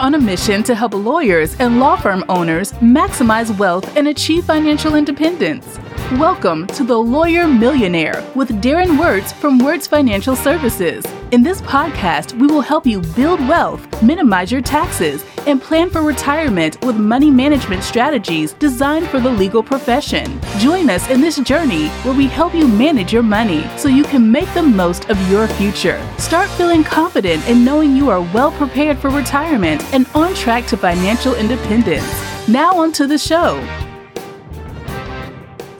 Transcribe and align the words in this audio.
on 0.00 0.14
a 0.14 0.18
mission 0.18 0.62
to 0.62 0.74
help 0.74 0.94
lawyers 0.94 1.54
and 1.60 1.78
law 1.78 1.94
firm 1.94 2.24
owners 2.28 2.72
maximize 2.72 3.56
wealth 3.58 3.96
and 3.96 4.08
achieve 4.08 4.44
financial 4.44 4.94
independence. 4.94 5.78
Welcome 6.18 6.66
to 6.66 6.82
The 6.82 6.98
Lawyer 6.98 7.46
Millionaire 7.46 8.28
with 8.34 8.60
Darren 8.60 8.98
Wurz 8.98 9.32
from 9.32 9.60
Wurz 9.60 9.86
Financial 9.86 10.34
Services. 10.34 11.04
In 11.30 11.44
this 11.44 11.60
podcast, 11.62 12.36
we 12.36 12.48
will 12.48 12.62
help 12.62 12.84
you 12.84 13.00
build 13.14 13.38
wealth, 13.46 14.02
minimize 14.02 14.50
your 14.50 14.60
taxes, 14.60 15.24
and 15.46 15.62
plan 15.62 15.88
for 15.88 16.02
retirement 16.02 16.84
with 16.84 16.96
money 16.96 17.30
management 17.30 17.84
strategies 17.84 18.54
designed 18.54 19.06
for 19.06 19.20
the 19.20 19.30
legal 19.30 19.62
profession. 19.62 20.40
Join 20.58 20.90
us 20.90 21.08
in 21.10 21.20
this 21.20 21.36
journey 21.36 21.86
where 22.02 22.16
we 22.16 22.26
help 22.26 22.56
you 22.56 22.66
manage 22.66 23.12
your 23.12 23.22
money 23.22 23.64
so 23.78 23.88
you 23.88 24.02
can 24.02 24.32
make 24.32 24.52
the 24.52 24.64
most 24.64 25.08
of 25.10 25.30
your 25.30 25.46
future. 25.46 26.04
Start 26.18 26.50
feeling 26.50 26.82
confident 26.82 27.48
in 27.48 27.64
knowing 27.64 27.94
you 27.94 28.10
are 28.10 28.22
well 28.34 28.50
prepared 28.50 28.98
for 28.98 29.10
retirement 29.10 29.80
and 29.94 30.08
on 30.16 30.34
track 30.34 30.66
to 30.66 30.76
financial 30.76 31.36
independence. 31.36 32.48
Now, 32.48 32.76
on 32.80 32.90
to 32.94 33.06
the 33.06 33.16
show. 33.16 33.64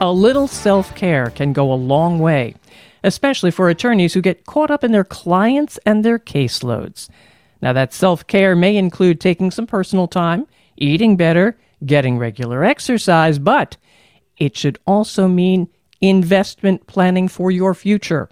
A 0.01 0.11
little 0.11 0.47
self 0.47 0.95
care 0.95 1.29
can 1.29 1.53
go 1.53 1.71
a 1.71 1.75
long 1.75 2.17
way, 2.17 2.55
especially 3.03 3.51
for 3.51 3.69
attorneys 3.69 4.15
who 4.15 4.21
get 4.21 4.47
caught 4.47 4.71
up 4.71 4.83
in 4.83 4.91
their 4.91 5.03
clients 5.03 5.77
and 5.85 6.03
their 6.03 6.17
caseloads. 6.17 7.07
Now, 7.61 7.71
that 7.73 7.93
self 7.93 8.25
care 8.25 8.55
may 8.55 8.77
include 8.77 9.21
taking 9.21 9.51
some 9.51 9.67
personal 9.67 10.07
time, 10.07 10.47
eating 10.75 11.17
better, 11.17 11.55
getting 11.85 12.17
regular 12.17 12.63
exercise, 12.63 13.37
but 13.37 13.77
it 14.37 14.57
should 14.57 14.79
also 14.87 15.27
mean 15.27 15.69
investment 16.01 16.87
planning 16.87 17.27
for 17.27 17.51
your 17.51 17.75
future. 17.75 18.27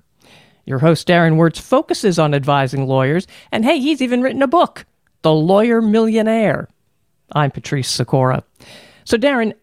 Your 0.65 0.79
host, 0.79 1.07
Darren 1.07 1.35
Wurz, 1.35 1.59
focuses 1.59 2.17
on 2.17 2.33
advising 2.33 2.87
lawyers, 2.87 3.27
and 3.51 3.63
hey, 3.63 3.79
he's 3.79 4.01
even 4.01 4.23
written 4.23 4.41
a 4.41 4.47
book, 4.47 4.87
The 5.21 5.33
Lawyer 5.33 5.83
Millionaire. 5.83 6.67
I'm 7.33 7.51
Patrice 7.51 7.91
Sikora. 7.91 8.43
So, 9.03 9.19
Darren, 9.19 9.53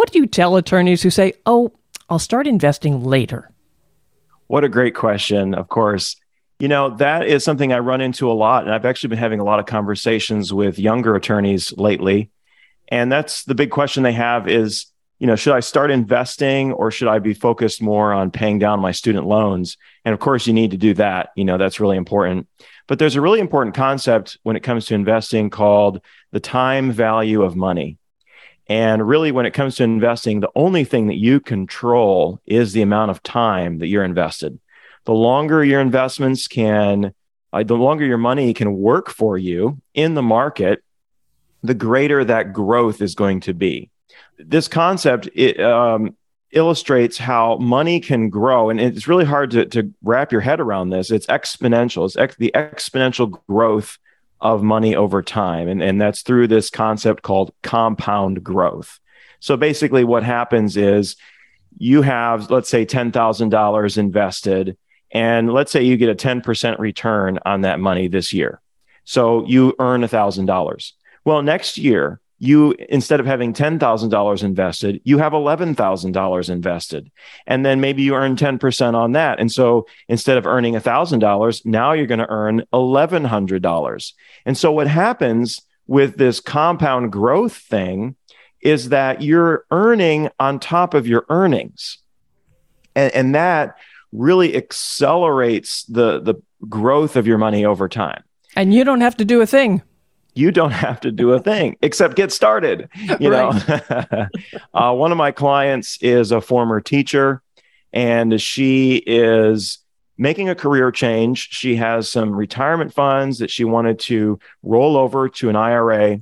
what 0.00 0.10
do 0.12 0.18
you 0.18 0.26
tell 0.26 0.56
attorneys 0.56 1.02
who 1.02 1.10
say, 1.10 1.34
oh, 1.44 1.74
I'll 2.08 2.18
start 2.18 2.46
investing 2.46 3.04
later? 3.04 3.50
What 4.46 4.64
a 4.64 4.68
great 4.70 4.94
question. 4.94 5.52
Of 5.52 5.68
course, 5.68 6.16
you 6.58 6.68
know, 6.68 6.96
that 6.96 7.26
is 7.26 7.44
something 7.44 7.70
I 7.70 7.80
run 7.80 8.00
into 8.00 8.30
a 8.30 8.32
lot. 8.32 8.64
And 8.64 8.72
I've 8.72 8.86
actually 8.86 9.10
been 9.10 9.18
having 9.18 9.40
a 9.40 9.44
lot 9.44 9.60
of 9.60 9.66
conversations 9.66 10.54
with 10.54 10.78
younger 10.78 11.16
attorneys 11.16 11.76
lately. 11.76 12.30
And 12.88 13.12
that's 13.12 13.44
the 13.44 13.54
big 13.54 13.70
question 13.70 14.02
they 14.02 14.14
have 14.14 14.48
is, 14.48 14.86
you 15.18 15.26
know, 15.26 15.36
should 15.36 15.52
I 15.52 15.60
start 15.60 15.90
investing 15.90 16.72
or 16.72 16.90
should 16.90 17.08
I 17.08 17.18
be 17.18 17.34
focused 17.34 17.82
more 17.82 18.10
on 18.10 18.30
paying 18.30 18.58
down 18.58 18.80
my 18.80 18.92
student 18.92 19.26
loans? 19.26 19.76
And 20.06 20.14
of 20.14 20.18
course, 20.18 20.46
you 20.46 20.54
need 20.54 20.70
to 20.70 20.78
do 20.78 20.94
that. 20.94 21.28
You 21.36 21.44
know, 21.44 21.58
that's 21.58 21.78
really 21.78 21.98
important. 21.98 22.48
But 22.86 22.98
there's 22.98 23.16
a 23.16 23.20
really 23.20 23.40
important 23.40 23.76
concept 23.76 24.38
when 24.44 24.56
it 24.56 24.62
comes 24.62 24.86
to 24.86 24.94
investing 24.94 25.50
called 25.50 26.00
the 26.32 26.40
time 26.40 26.90
value 26.90 27.42
of 27.42 27.54
money. 27.54 27.98
And 28.70 29.06
really, 29.06 29.32
when 29.32 29.46
it 29.46 29.50
comes 29.52 29.74
to 29.76 29.82
investing, 29.82 30.38
the 30.38 30.48
only 30.54 30.84
thing 30.84 31.08
that 31.08 31.16
you 31.16 31.40
control 31.40 32.40
is 32.46 32.72
the 32.72 32.82
amount 32.82 33.10
of 33.10 33.20
time 33.22 33.78
that 33.80 33.88
you're 33.88 34.04
invested 34.04 34.58
the 35.06 35.12
longer 35.14 35.64
your 35.64 35.80
investments 35.80 36.46
can, 36.46 37.14
uh, 37.52 37.62
the 37.62 37.74
longer 37.74 38.04
your 38.04 38.18
money 38.18 38.52
can 38.52 38.76
work 38.76 39.08
for 39.08 39.38
you 39.38 39.80
in 39.94 40.14
the 40.14 40.22
market, 40.22 40.84
the 41.62 41.74
greater 41.74 42.22
that 42.22 42.52
growth 42.52 43.00
is 43.00 43.14
going 43.14 43.40
to 43.40 43.54
be. 43.54 43.90
This 44.38 44.68
concept 44.68 45.28
it, 45.34 45.58
um, 45.58 46.16
illustrates 46.52 47.16
how 47.16 47.56
money 47.56 47.98
can 47.98 48.28
grow, 48.28 48.70
and 48.70 48.78
it's 48.78 49.08
really 49.08 49.24
hard 49.24 49.50
to, 49.52 49.66
to 49.66 49.92
wrap 50.02 50.32
your 50.32 50.42
head 50.42 50.60
around 50.60 50.90
this. 50.90 51.10
It's 51.10 51.26
exponential. 51.26 52.04
It's 52.04 52.16
ex- 52.16 52.36
the 52.36 52.52
exponential 52.54 53.40
growth 53.48 53.98
of 54.40 54.62
money 54.62 54.96
over 54.96 55.22
time, 55.22 55.68
and, 55.68 55.82
and 55.82 56.00
that's 56.00 56.22
through 56.22 56.48
this 56.48 56.70
concept 56.70 57.22
called 57.22 57.52
compound 57.62 58.42
growth. 58.42 58.98
So 59.40 59.56
basically, 59.56 60.04
what 60.04 60.22
happens 60.22 60.76
is 60.76 61.16
you 61.78 62.02
have, 62.02 62.50
let's 62.50 62.68
say, 62.68 62.84
ten 62.84 63.12
thousand 63.12 63.50
dollars 63.50 63.98
invested 63.98 64.76
and 65.12 65.52
let's 65.52 65.72
say 65.72 65.82
you 65.82 65.96
get 65.96 66.08
a 66.08 66.14
10% 66.14 66.78
return 66.78 67.38
on 67.44 67.62
that 67.62 67.80
money 67.80 68.08
this 68.08 68.32
year. 68.32 68.60
So 69.04 69.44
you 69.46 69.74
earn 69.78 70.02
$1,000. 70.02 70.92
Well, 71.24 71.42
next 71.42 71.78
year, 71.78 72.20
you 72.40 72.74
instead 72.88 73.20
of 73.20 73.26
having 73.26 73.52
$10,000 73.52 74.42
invested, 74.42 75.00
you 75.04 75.18
have 75.18 75.32
$11,000 75.32 76.50
invested. 76.50 77.10
And 77.46 77.64
then 77.64 77.80
maybe 77.80 78.02
you 78.02 78.14
earn 78.14 78.34
10% 78.34 78.94
on 78.94 79.12
that. 79.12 79.38
And 79.38 79.52
so 79.52 79.86
instead 80.08 80.38
of 80.38 80.46
earning 80.46 80.74
$1,000, 80.74 81.66
now 81.66 81.92
you're 81.92 82.06
going 82.06 82.18
to 82.18 82.30
earn 82.30 82.64
$1,100. 82.72 84.12
And 84.46 84.56
so 84.56 84.72
what 84.72 84.88
happens 84.88 85.60
with 85.86 86.16
this 86.16 86.40
compound 86.40 87.12
growth 87.12 87.54
thing 87.54 88.16
is 88.62 88.88
that 88.88 89.20
you're 89.20 89.66
earning 89.70 90.30
on 90.40 90.58
top 90.58 90.94
of 90.94 91.06
your 91.06 91.26
earnings. 91.28 91.98
And, 92.94 93.14
and 93.14 93.34
that 93.34 93.76
really 94.12 94.56
accelerates 94.56 95.84
the 95.84 96.20
the 96.20 96.34
growth 96.68 97.16
of 97.16 97.26
your 97.26 97.38
money 97.38 97.64
over 97.64 97.88
time. 97.88 98.22
And 98.56 98.74
you 98.74 98.82
don't 98.82 99.00
have 99.00 99.16
to 99.18 99.24
do 99.24 99.40
a 99.40 99.46
thing. 99.46 99.82
You 100.34 100.50
don't 100.50 100.70
have 100.70 101.00
to 101.00 101.10
do 101.10 101.32
a 101.32 101.40
thing 101.40 101.76
except 101.82 102.16
get 102.16 102.32
started. 102.32 102.88
You 103.18 103.30
know, 103.30 103.48
uh, 104.74 104.92
one 104.92 105.12
of 105.12 105.18
my 105.18 105.32
clients 105.32 105.98
is 106.00 106.32
a 106.32 106.40
former 106.40 106.80
teacher, 106.80 107.42
and 107.92 108.40
she 108.40 108.96
is 108.96 109.78
making 110.16 110.48
a 110.48 110.54
career 110.54 110.90
change. 110.92 111.48
She 111.50 111.76
has 111.76 112.10
some 112.10 112.32
retirement 112.32 112.92
funds 112.92 113.38
that 113.38 113.50
she 113.50 113.64
wanted 113.64 113.98
to 114.00 114.38
roll 114.62 114.96
over 114.96 115.28
to 115.28 115.48
an 115.48 115.56
IRA, 115.56 116.20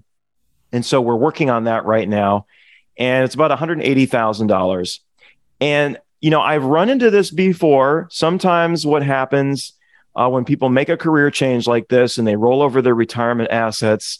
and 0.72 0.84
so 0.84 1.00
we're 1.00 1.16
working 1.16 1.50
on 1.50 1.64
that 1.64 1.84
right 1.84 2.08
now. 2.08 2.46
And 2.98 3.24
it's 3.24 3.34
about 3.34 3.50
one 3.50 3.58
hundred 3.58 3.82
eighty 3.82 4.06
thousand 4.06 4.48
dollars. 4.48 5.00
And 5.60 5.98
you 6.20 6.30
know, 6.30 6.40
I've 6.40 6.64
run 6.64 6.88
into 6.88 7.10
this 7.10 7.30
before. 7.30 8.08
Sometimes 8.10 8.84
what 8.84 9.02
happens 9.02 9.74
uh, 10.18 10.28
when 10.28 10.44
people 10.44 10.68
make 10.68 10.88
a 10.88 10.96
career 10.96 11.30
change 11.30 11.66
like 11.66 11.88
this 11.88 12.18
and 12.18 12.26
they 12.26 12.36
roll 12.36 12.60
over 12.60 12.82
their 12.82 12.94
retirement 12.94 13.50
assets, 13.50 14.18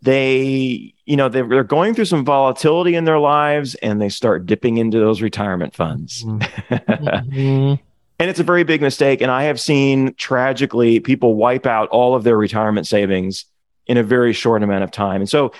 they, 0.00 0.94
you 1.06 1.16
know, 1.16 1.28
they're 1.28 1.64
going 1.64 1.94
through 1.94 2.04
some 2.04 2.24
volatility 2.24 2.94
in 2.94 3.04
their 3.04 3.18
lives 3.18 3.74
and 3.76 4.00
they 4.00 4.08
start 4.08 4.46
dipping 4.46 4.76
into 4.76 4.98
those 5.00 5.20
retirement 5.20 5.74
funds. 5.74 6.22
Mm-hmm. 6.22 7.74
and 8.20 8.30
it's 8.30 8.38
a 8.38 8.44
very 8.44 8.62
big 8.62 8.80
mistake. 8.80 9.20
And 9.20 9.30
I 9.30 9.44
have 9.44 9.60
seen 9.60 10.14
tragically 10.14 11.00
people 11.00 11.34
wipe 11.34 11.66
out 11.66 11.88
all 11.88 12.14
of 12.14 12.22
their 12.22 12.36
retirement 12.36 12.86
savings 12.86 13.44
in 13.88 13.96
a 13.96 14.04
very 14.04 14.32
short 14.32 14.62
amount 14.62 14.84
of 14.84 14.92
time. 14.92 15.20
And 15.22 15.28
so 15.28 15.52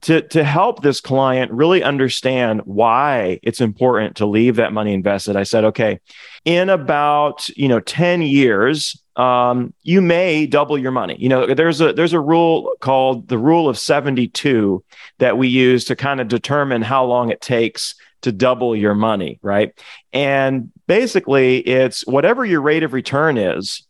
to 0.00 0.22
to 0.22 0.44
help 0.44 0.82
this 0.82 1.00
client 1.00 1.50
really 1.52 1.82
understand 1.82 2.60
why 2.64 3.38
it's 3.42 3.60
important 3.60 4.16
to 4.16 4.26
leave 4.26 4.56
that 4.56 4.72
money 4.72 4.92
invested 4.92 5.36
i 5.36 5.42
said 5.42 5.64
okay 5.64 6.00
in 6.44 6.68
about 6.68 7.48
you 7.50 7.68
know 7.68 7.80
10 7.80 8.22
years 8.22 9.00
um, 9.16 9.72
you 9.82 10.02
may 10.02 10.46
double 10.46 10.76
your 10.76 10.92
money. 10.92 11.16
You 11.18 11.30
know 11.30 11.54
there's 11.54 11.80
a 11.80 11.92
there's 11.92 12.12
a 12.12 12.20
rule 12.20 12.74
called 12.80 13.28
the 13.28 13.38
rule 13.38 13.68
of 13.68 13.78
72 13.78 14.84
that 15.18 15.38
we 15.38 15.48
use 15.48 15.86
to 15.86 15.96
kind 15.96 16.20
of 16.20 16.28
determine 16.28 16.82
how 16.82 17.04
long 17.04 17.30
it 17.30 17.40
takes 17.40 17.94
to 18.22 18.32
double 18.32 18.76
your 18.76 18.94
money 18.94 19.38
right? 19.42 19.72
And 20.12 20.70
basically 20.86 21.58
it's 21.58 22.06
whatever 22.06 22.44
your 22.44 22.60
rate 22.60 22.82
of 22.82 22.92
return 22.92 23.38
is 23.38 23.86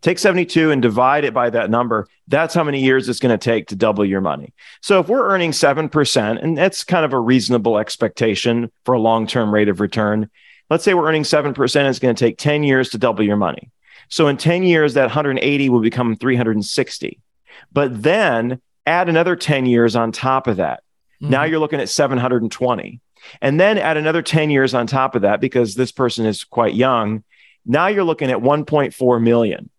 take 0.00 0.18
72 0.18 0.70
and 0.70 0.80
divide 0.80 1.24
it 1.24 1.34
by 1.34 1.50
that 1.50 1.70
number. 1.70 2.08
That's 2.28 2.54
how 2.54 2.64
many 2.64 2.82
years 2.82 3.08
it's 3.08 3.20
going 3.20 3.36
to 3.36 3.44
take 3.44 3.68
to 3.68 3.76
double 3.76 4.04
your 4.04 4.20
money. 4.20 4.54
So 4.80 5.00
if 5.00 5.08
we're 5.08 5.28
earning 5.28 5.50
7%, 5.50 6.42
and 6.42 6.56
that's 6.56 6.84
kind 6.84 7.04
of 7.04 7.12
a 7.12 7.18
reasonable 7.18 7.78
expectation 7.78 8.70
for 8.84 8.94
a 8.94 9.00
long 9.00 9.26
term 9.26 9.52
rate 9.52 9.68
of 9.68 9.80
return, 9.80 10.30
let's 10.68 10.84
say 10.84 10.94
we're 10.94 11.08
earning 11.08 11.22
7%, 11.22 11.88
it's 11.88 11.98
going 11.98 12.14
to 12.14 12.24
take 12.24 12.38
10 12.38 12.62
years 12.62 12.90
to 12.90 12.98
double 12.98 13.24
your 13.24 13.36
money. 13.36 13.70
So 14.08 14.28
in 14.28 14.36
10 14.36 14.64
years, 14.64 14.94
that 14.94 15.04
180 15.04 15.68
will 15.68 15.80
become 15.80 16.16
360. 16.16 17.20
But 17.72 18.02
then 18.02 18.60
add 18.86 19.08
another 19.08 19.36
10 19.36 19.66
years 19.66 19.94
on 19.94 20.12
top 20.12 20.46
of 20.46 20.56
that. 20.56 20.82
Mm-hmm. 21.22 21.30
Now 21.30 21.44
you're 21.44 21.60
looking 21.60 21.80
at 21.80 21.88
720. 21.88 23.00
And 23.42 23.60
then 23.60 23.78
add 23.78 23.96
another 23.96 24.22
10 24.22 24.50
years 24.50 24.74
on 24.74 24.86
top 24.86 25.14
of 25.14 25.22
that 25.22 25.40
because 25.40 25.74
this 25.74 25.92
person 25.92 26.26
is 26.26 26.44
quite 26.44 26.74
young. 26.74 27.22
Now 27.66 27.88
you're 27.88 28.04
looking 28.04 28.30
at 28.30 28.38
1.4 28.38 29.22
million. 29.22 29.70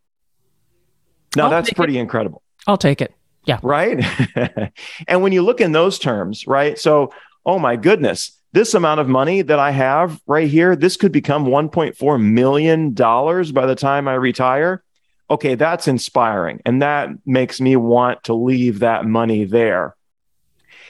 Now, 1.35 1.45
I'll 1.45 1.49
that's 1.49 1.71
pretty 1.73 1.97
it. 1.97 2.01
incredible. 2.01 2.41
I'll 2.67 2.77
take 2.77 3.01
it. 3.01 3.13
Yeah. 3.45 3.59
Right. 3.63 4.03
and 5.07 5.21
when 5.21 5.31
you 5.31 5.41
look 5.41 5.61
in 5.61 5.71
those 5.71 5.97
terms, 5.97 6.45
right? 6.45 6.77
So, 6.77 7.11
oh 7.45 7.57
my 7.57 7.75
goodness, 7.75 8.39
this 8.53 8.73
amount 8.73 8.99
of 8.99 9.07
money 9.07 9.41
that 9.41 9.59
I 9.59 9.71
have 9.71 10.21
right 10.27 10.47
here, 10.47 10.75
this 10.75 10.97
could 10.97 11.11
become 11.11 11.45
$1.4 11.45 12.21
million 12.21 12.93
by 12.93 13.65
the 13.65 13.75
time 13.75 14.07
I 14.07 14.13
retire. 14.13 14.83
Okay, 15.29 15.55
that's 15.55 15.87
inspiring. 15.87 16.61
And 16.65 16.81
that 16.81 17.09
makes 17.25 17.61
me 17.61 17.77
want 17.77 18.25
to 18.25 18.33
leave 18.33 18.79
that 18.79 19.05
money 19.05 19.45
there. 19.45 19.95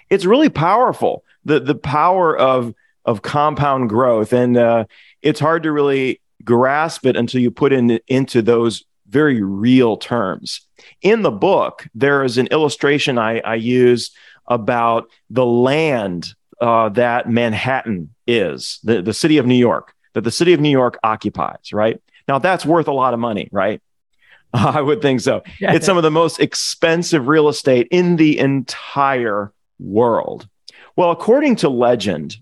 It's 0.10 0.26
really 0.26 0.50
powerful, 0.50 1.24
the, 1.46 1.60
the 1.60 1.76
power 1.76 2.36
of, 2.36 2.74
of 3.06 3.22
compound 3.22 3.90
growth. 3.90 4.34
And 4.34 4.58
uh, 4.58 4.86
it's 5.22 5.40
hard 5.40 5.64
to 5.64 5.72
really 5.72 6.20
grasp 6.44 7.06
it 7.06 7.16
until 7.16 7.40
you 7.40 7.52
put 7.52 7.72
in 7.72 8.00
into 8.08 8.42
those 8.42 8.84
very 9.12 9.42
real 9.44 9.98
terms. 9.98 10.62
In 11.02 11.22
the 11.22 11.32
book, 11.32 11.88
there 11.94 12.24
is 12.24 12.38
an 12.38 12.48
illustration 12.48 13.18
I, 13.18 13.40
I 13.40 13.56
use 13.56 14.12
about 14.48 15.10
the 15.30 15.46
land 15.46 16.34
uh, 16.60 16.90
that 16.90 17.30
Manhattan 17.30 18.14
is, 18.26 18.80
the, 18.84 19.02
the 19.02 19.14
city 19.14 19.38
of 19.38 19.46
New 19.46 19.56
York, 19.56 19.94
that 20.14 20.22
the 20.22 20.32
city 20.32 20.54
of 20.54 20.60
New 20.60 20.70
York 20.70 20.98
occupies, 21.04 21.74
right? 21.74 22.02
Now, 22.28 22.40
that's 22.40 22.66
worth 22.66 22.88
a 22.88 22.94
lot 22.94 23.14
of 23.14 23.20
money, 23.20 23.50
right? 23.52 23.82
I 24.54 24.82
would 24.82 25.02
think 25.02 25.22
so. 25.22 25.44
Yeah. 25.60 25.74
It's 25.74 25.86
some 25.86 25.98
of 25.98 26.04
the 26.04 26.12
most 26.12 26.40
expensive 26.40 27.28
real 27.28 27.50
estate 27.50 27.88
in 27.92 28.16
the 28.16 28.38
entire 28.38 29.52
world. 29.80 30.48
Well, 30.96 31.12
according 31.12 31.58
to 31.58 31.70
legend, 31.70 32.38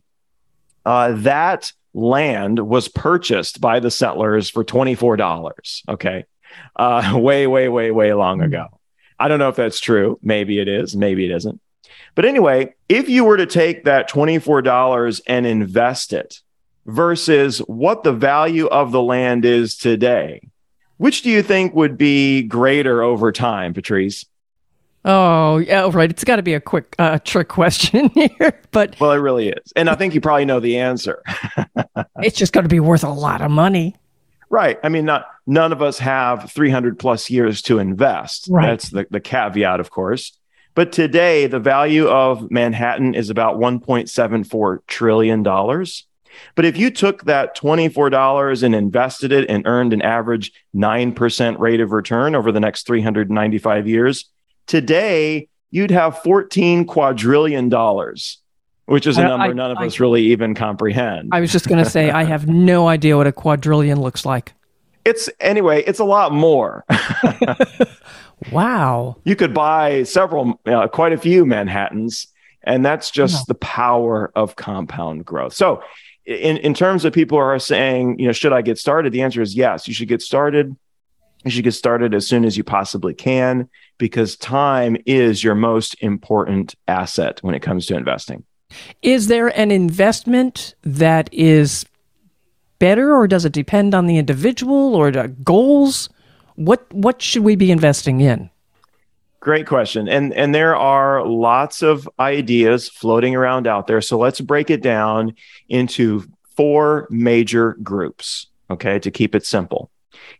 uh, 0.86 1.14
that 1.18 1.72
land 1.94 2.60
was 2.60 2.88
purchased 2.88 3.62
by 3.62 3.80
the 3.80 3.92
settlers 3.92 4.50
for 4.50 4.64
$24. 4.64 5.82
Okay. 5.90 6.26
Uh, 6.76 7.14
way, 7.18 7.48
way, 7.48 7.70
way, 7.70 7.92
way 7.92 8.14
long 8.14 8.40
hmm. 8.40 8.46
ago. 8.46 8.68
I 9.20 9.28
don't 9.28 9.40
know 9.40 9.50
if 9.50 9.56
that's 9.56 9.80
true. 9.80 10.18
Maybe 10.22 10.60
it 10.60 10.68
is. 10.68 10.96
Maybe 10.96 11.26
it 11.26 11.36
isn't. 11.36 11.60
But 12.16 12.26
anyway, 12.26 12.74
if 12.88 13.10
you 13.10 13.24
were 13.26 13.38
to 13.38 13.46
take 13.46 13.84
that 13.84 14.10
$24 14.10 15.22
and 15.28 15.46
invest 15.46 16.14
it 16.14 16.42
versus 16.86 17.60
what 17.60 18.04
the 18.04 18.14
value 18.14 18.68
of 18.68 18.92
the 18.92 19.02
land 19.02 19.46
is 19.46 19.78
today, 19.78 20.50
which 20.98 21.22
do 21.22 21.30
you 21.30 21.42
think 21.42 21.74
would 21.76 21.98
be 21.98 22.44
greater 22.44 23.02
over 23.02 23.32
time, 23.32 23.74
Patrice? 23.74 24.26
Oh, 25.06 25.58
yeah, 25.58 25.90
right. 25.94 26.10
It's 26.10 26.26
got 26.26 26.36
to 26.36 26.44
be 26.44 26.54
a 26.54 26.60
quick 26.60 26.94
uh, 27.00 27.20
trick 27.20 27.48
question 27.48 28.10
here, 28.14 28.60
but 28.72 29.00
well, 29.00 29.14
it 29.14 29.18
really 29.18 29.50
is, 29.50 29.72
and 29.76 29.90
I 29.90 29.96
think 29.96 30.14
you 30.14 30.20
probably 30.20 30.44
know 30.44 30.60
the 30.60 30.78
answer. 30.78 31.24
it's 32.18 32.38
just 32.38 32.52
going 32.52 32.66
to 32.66 32.70
be 32.70 32.82
worth 32.82 33.06
a 33.06 33.10
lot 33.10 33.42
of 33.42 33.50
money, 33.50 33.96
right? 34.50 34.78
I 34.84 34.90
mean, 34.90 35.06
not 35.06 35.28
none 35.50 35.74
of 35.74 35.82
us 35.82 35.98
have 35.98 36.52
300 36.52 37.00
plus 37.00 37.30
years 37.30 37.64
to 37.64 37.80
invest. 37.80 38.48
Right. 38.50 38.68
That's 38.68 38.90
the 38.90 39.08
the 39.10 39.20
caveat, 39.20 39.80
of 39.80 39.90
course. 39.90 40.38
But 40.76 40.92
today, 40.92 41.48
the 41.48 41.60
value 41.60 42.08
of 42.08 42.50
Manhattan 42.52 43.16
is 43.16 43.30
about 43.30 43.58
1.74 43.58 44.78
trillion 44.88 45.44
dollars. 45.44 46.06
But 46.54 46.66
if 46.66 46.78
you 46.78 46.92
took 46.92 47.26
that 47.26 47.58
$24 47.58 48.64
and 48.64 48.76
invested 48.76 49.32
it 49.32 49.50
and 49.50 49.66
earned 49.66 49.92
an 49.94 50.04
average 50.04 50.54
9% 50.76 51.60
rate 51.60 51.82
of 51.82 51.92
return 51.92 52.36
over 52.36 52.52
the 52.52 52.60
next 52.60 52.86
395 52.86 53.88
years, 53.88 54.26
today 54.68 55.50
you'd 55.72 55.92
have 55.92 56.20
14 56.20 56.86
quadrillion 56.86 57.68
dollars, 57.68 58.38
which 58.86 59.08
is 59.08 59.18
a 59.18 59.24
number 59.24 59.48
I, 59.48 59.54
none 59.54 59.72
of 59.72 59.80
I, 59.80 59.88
us 59.88 60.00
really 60.00 60.28
even 60.28 60.54
comprehend. 60.54 61.30
I 61.34 61.42
was 61.42 61.52
just 61.52 61.68
going 61.68 61.84
to 61.84 61.90
say, 61.90 62.12
I 62.12 62.24
have 62.24 62.48
no 62.48 62.88
idea 62.88 63.18
what 63.18 63.28
a 63.28 63.34
quadrillion 63.34 64.00
looks 64.00 64.24
like. 64.24 64.54
It's 65.06 65.30
anyway, 65.40 65.84
it's 65.84 66.00
a 66.00 66.06
lot 66.06 66.32
more. 66.32 66.86
wow. 68.52 69.18
You 69.24 69.36
could 69.36 69.54
buy 69.54 70.04
several, 70.04 70.60
uh, 70.66 70.88
quite 70.88 71.14
a 71.14 71.18
few 71.18 71.46
Manhattans, 71.46 72.28
and 72.64 72.86
that's 72.86 73.10
just 73.10 73.48
the 73.48 73.56
power 73.56 74.32
of 74.36 74.56
compound 74.56 75.26
growth. 75.26 75.54
So, 75.54 75.82
in, 76.26 76.58
in 76.58 76.74
terms 76.74 77.06
of 77.06 77.14
people 77.14 77.38
who 77.38 77.44
are 77.44 77.60
saying, 77.60 78.20
you 78.20 78.28
know, 78.28 78.32
should 78.34 78.54
I 78.54 78.62
get 78.62 78.78
started? 78.78 79.14
The 79.14 79.24
answer 79.24 79.42
is 79.42 79.56
yes, 79.56 79.88
you 79.88 79.94
should 79.94 80.08
get 80.10 80.22
started. 80.22 80.76
You 81.44 81.52
should 81.52 81.64
get 81.64 81.74
started 81.74 82.14
as 82.14 82.28
soon 82.28 82.46
as 82.46 82.58
you 82.58 82.64
possibly 82.64 83.14
can 83.14 83.70
because 83.98 84.36
time 84.36 84.98
is 85.06 85.44
your 85.44 85.56
most 85.56 85.96
important 86.02 86.76
asset 86.88 87.40
when 87.42 87.56
it 87.56 87.62
comes 87.62 87.86
to 87.88 87.96
investing. 87.96 88.44
Is 89.02 89.28
there 89.28 89.48
an 89.60 89.72
investment 89.72 90.76
that 90.84 91.30
is 91.32 91.86
better 92.80 93.16
or 93.16 93.28
does 93.28 93.46
it 93.46 93.54
depend 93.54 93.94
on 93.94 94.08
the 94.08 94.18
individual 94.18 94.96
or 94.96 95.12
the 95.12 95.28
goals? 95.44 96.10
What 96.56 96.92
what 96.94 97.22
should 97.22 97.44
we 97.44 97.56
be 97.56 97.72
investing 97.72 98.22
in? 98.22 98.50
Great 99.40 99.68
question. 99.68 100.10
And 100.10 100.34
and 100.34 100.54
there 100.54 100.76
are 100.76 101.26
lots 101.26 101.82
of 101.82 102.10
ideas 102.20 102.90
floating 102.90 103.36
around 103.36 103.68
out 103.68 103.88
there. 103.88 104.02
So 104.02 104.18
let's 104.18 104.42
break 104.42 104.70
it 104.70 104.82
down 104.82 105.36
into 105.70 106.26
four 106.58 107.08
major 107.10 107.78
groups, 107.82 108.48
okay, 108.70 109.00
to 109.00 109.10
keep 109.10 109.36
it 109.36 109.46
simple. 109.46 109.90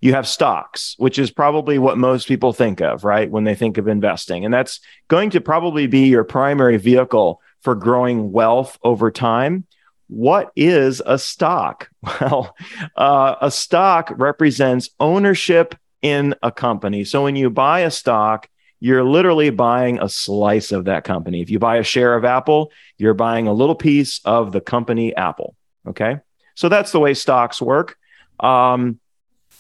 You 0.02 0.14
have 0.14 0.28
stocks, 0.28 0.96
which 0.98 1.18
is 1.18 1.32
probably 1.32 1.80
what 1.80 1.98
most 1.98 2.28
people 2.28 2.52
think 2.52 2.82
of, 2.82 3.06
right, 3.06 3.32
when 3.32 3.46
they 3.46 3.56
think 3.56 3.78
of 3.78 3.88
investing. 3.88 4.44
And 4.44 4.54
that's 4.54 4.82
going 5.08 5.30
to 5.30 5.40
probably 5.40 5.88
be 5.88 6.08
your 6.08 6.26
primary 6.26 6.76
vehicle 6.76 7.42
for 7.62 7.76
growing 7.76 8.34
wealth 8.34 8.78
over 8.84 9.12
time. 9.12 9.66
What 10.10 10.52
is 10.56 11.02
a 11.06 11.18
stock? 11.18 11.90
Well, 12.20 12.56
uh, 12.96 13.36
a 13.42 13.52
stock 13.52 14.12
represents 14.16 14.90
ownership 15.00 15.76
in 16.02 16.36
a 16.44 16.52
company. 16.52 17.04
So 17.04 17.24
when 17.24 17.36
you 17.36 17.50
buy 17.50 17.82
a 17.82 17.92
stock, 17.92 18.50
you're 18.80 19.04
literally 19.04 19.50
buying 19.50 20.00
a 20.00 20.10
slice 20.10 20.72
of 20.72 20.86
that 20.86 21.04
company. 21.04 21.42
If 21.42 21.50
you 21.50 21.60
buy 21.60 21.78
a 21.78 21.84
share 21.84 22.16
of 22.16 22.26
Apple, 22.26 22.72
you're 22.98 23.14
buying 23.14 23.48
a 23.48 23.54
little 23.54 23.76
piece 23.76 24.22
of 24.26 24.52
the 24.52 24.62
company 24.62 25.16
Apple. 25.16 25.56
Okay. 25.88 26.20
So 26.56 26.70
that's 26.70 26.92
the 26.92 27.00
way 27.00 27.14
stocks 27.14 27.62
work. 27.62 27.98
Um, 28.40 29.00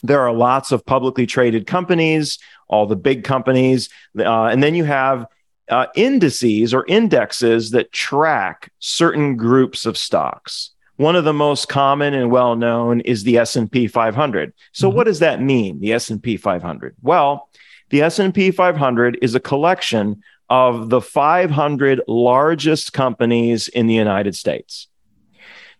there 0.03 0.21
are 0.21 0.33
lots 0.33 0.71
of 0.71 0.85
publicly 0.85 1.25
traded 1.25 1.67
companies, 1.67 2.39
all 2.67 2.85
the 2.85 2.95
big 2.95 3.23
companies. 3.23 3.89
Uh, 4.17 4.45
and 4.45 4.63
then 4.63 4.73
you 4.75 4.85
have 4.85 5.25
uh, 5.69 5.87
indices 5.95 6.73
or 6.73 6.85
indexes 6.87 7.71
that 7.71 7.91
track 7.91 8.71
certain 8.79 9.35
groups 9.35 9.85
of 9.85 9.97
stocks. 9.97 10.71
One 10.97 11.15
of 11.15 11.23
the 11.23 11.33
most 11.33 11.69
common 11.69 12.13
and 12.13 12.29
well 12.29 12.55
known 12.55 13.01
is 13.01 13.23
the 13.23 13.37
S&P 13.37 13.87
500. 13.87 14.53
So 14.73 14.87
mm-hmm. 14.87 14.97
what 14.97 15.05
does 15.05 15.19
that 15.19 15.41
mean, 15.41 15.79
the 15.79 15.93
S&P 15.93 16.35
500? 16.35 16.95
Well, 17.01 17.49
the 17.89 18.01
S&P 18.01 18.51
500 18.51 19.19
is 19.21 19.33
a 19.33 19.39
collection 19.39 20.21
of 20.49 20.89
the 20.89 21.01
500 21.01 22.01
largest 22.07 22.91
companies 22.93 23.67
in 23.67 23.87
the 23.87 23.93
United 23.93 24.35
States. 24.35 24.87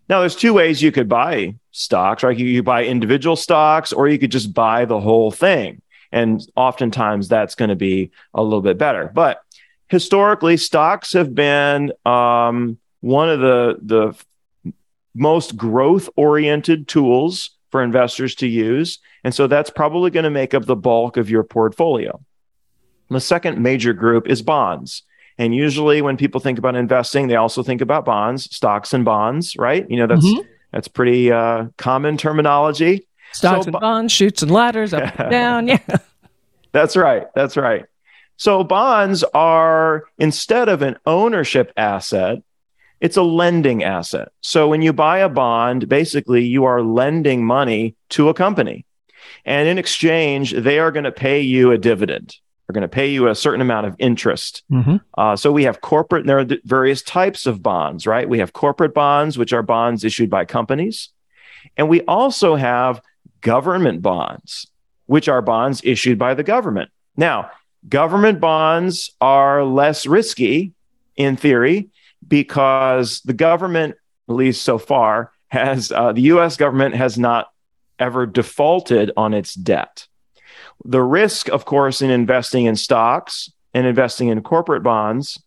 Now, 0.08 0.20
there's 0.20 0.36
two 0.36 0.54
ways 0.54 0.82
you 0.82 0.90
could 0.90 1.08
buy 1.08 1.54
stocks, 1.70 2.22
right? 2.22 2.36
You 2.36 2.58
could 2.58 2.64
buy 2.64 2.84
individual 2.84 3.36
stocks, 3.36 3.92
or 3.92 4.08
you 4.08 4.18
could 4.18 4.32
just 4.32 4.52
buy 4.52 4.84
the 4.84 5.00
whole 5.00 5.30
thing. 5.30 5.82
And 6.12 6.44
oftentimes 6.56 7.28
that's 7.28 7.54
going 7.54 7.68
to 7.68 7.76
be 7.76 8.10
a 8.34 8.42
little 8.42 8.62
bit 8.62 8.76
better. 8.76 9.10
But 9.14 9.40
historically, 9.90 10.56
stocks 10.56 11.12
have 11.12 11.34
been 11.34 11.92
um, 12.06 12.78
one 13.00 13.28
of 13.28 13.40
the, 13.40 13.78
the 13.82 14.72
most 15.14 15.56
growth 15.56 16.08
oriented 16.16 16.88
tools 16.88 17.50
for 17.70 17.82
investors 17.82 18.34
to 18.36 18.46
use. 18.46 18.98
And 19.24 19.34
so 19.34 19.46
that's 19.46 19.70
probably 19.70 20.10
going 20.10 20.24
to 20.24 20.30
make 20.30 20.54
up 20.54 20.64
the 20.64 20.76
bulk 20.76 21.16
of 21.16 21.28
your 21.28 21.42
portfolio. 21.42 22.20
The 23.10 23.20
second 23.20 23.58
major 23.60 23.92
group 23.92 24.28
is 24.28 24.40
bonds. 24.40 25.02
And 25.36 25.54
usually 25.54 26.02
when 26.02 26.16
people 26.16 26.40
think 26.40 26.58
about 26.58 26.76
investing, 26.76 27.26
they 27.26 27.36
also 27.36 27.62
think 27.62 27.80
about 27.80 28.04
bonds, 28.04 28.54
stocks 28.54 28.92
and 28.92 29.04
bonds, 29.04 29.56
right? 29.56 29.88
You 29.90 29.96
know, 29.96 30.06
that's 30.06 30.24
mm-hmm. 30.24 30.46
that's 30.70 30.86
pretty 30.86 31.32
uh, 31.32 31.66
common 31.76 32.16
terminology. 32.16 33.08
Stocks 33.32 33.64
so, 33.64 33.70
and 33.70 33.80
bonds, 33.80 34.12
Chutes 34.12 34.42
and 34.42 34.50
ladders, 34.50 34.92
up 34.92 35.18
and 35.18 35.30
down. 35.30 35.68
Yeah. 35.68 35.78
That's 36.72 36.96
right. 36.96 37.26
That's 37.34 37.56
right. 37.56 37.86
So 38.40 38.64
bonds 38.64 39.22
are 39.34 40.04
instead 40.16 40.70
of 40.70 40.80
an 40.80 40.96
ownership 41.04 41.74
asset, 41.76 42.38
it's 42.98 43.18
a 43.18 43.22
lending 43.22 43.84
asset. 43.84 44.28
So 44.40 44.66
when 44.66 44.80
you 44.80 44.94
buy 44.94 45.18
a 45.18 45.28
bond, 45.28 45.90
basically 45.90 46.46
you 46.46 46.64
are 46.64 46.80
lending 46.80 47.44
money 47.44 47.96
to 48.10 48.30
a 48.30 48.34
company. 48.34 48.86
And 49.44 49.68
in 49.68 49.76
exchange, 49.76 50.52
they 50.52 50.78
are 50.78 50.90
going 50.90 51.04
to 51.04 51.12
pay 51.12 51.42
you 51.42 51.70
a 51.70 51.76
dividend. 51.76 52.34
They're 52.66 52.72
going 52.72 52.80
to 52.80 52.88
pay 52.88 53.10
you 53.10 53.28
a 53.28 53.34
certain 53.34 53.60
amount 53.60 53.88
of 53.88 53.96
interest. 53.98 54.62
Mm-hmm. 54.72 54.96
Uh, 55.18 55.36
so 55.36 55.52
we 55.52 55.64
have 55.64 55.82
corporate, 55.82 56.24
there 56.24 56.38
are 56.38 56.46
various 56.64 57.02
types 57.02 57.44
of 57.44 57.62
bonds, 57.62 58.06
right? 58.06 58.26
We 58.26 58.38
have 58.38 58.54
corporate 58.54 58.94
bonds, 58.94 59.36
which 59.36 59.52
are 59.52 59.62
bonds 59.62 60.02
issued 60.02 60.30
by 60.30 60.46
companies. 60.46 61.10
And 61.76 61.90
we 61.90 62.00
also 62.08 62.54
have 62.54 63.02
government 63.42 64.00
bonds, 64.00 64.66
which 65.04 65.28
are 65.28 65.42
bonds 65.42 65.82
issued 65.84 66.18
by 66.18 66.32
the 66.32 66.42
government. 66.42 66.90
Now, 67.18 67.50
government 67.88 68.40
bonds 68.40 69.10
are 69.20 69.64
less 69.64 70.06
risky 70.06 70.72
in 71.16 71.36
theory 71.36 71.88
because 72.26 73.20
the 73.22 73.32
government, 73.32 73.96
at 74.28 74.34
least 74.34 74.62
so 74.62 74.78
far, 74.78 75.32
has 75.48 75.90
uh, 75.90 76.12
the 76.12 76.22
US 76.22 76.56
government 76.56 76.94
has 76.94 77.18
not 77.18 77.50
ever 77.98 78.26
defaulted 78.26 79.10
on 79.16 79.34
its 79.34 79.54
debt. 79.54 80.06
The 80.84 81.02
risk, 81.02 81.48
of 81.48 81.64
course, 81.64 82.00
in 82.00 82.10
investing 82.10 82.64
in 82.64 82.76
stocks 82.76 83.52
and 83.74 83.86
investing 83.86 84.28
in 84.28 84.42
corporate 84.42 84.82
bonds 84.82 85.42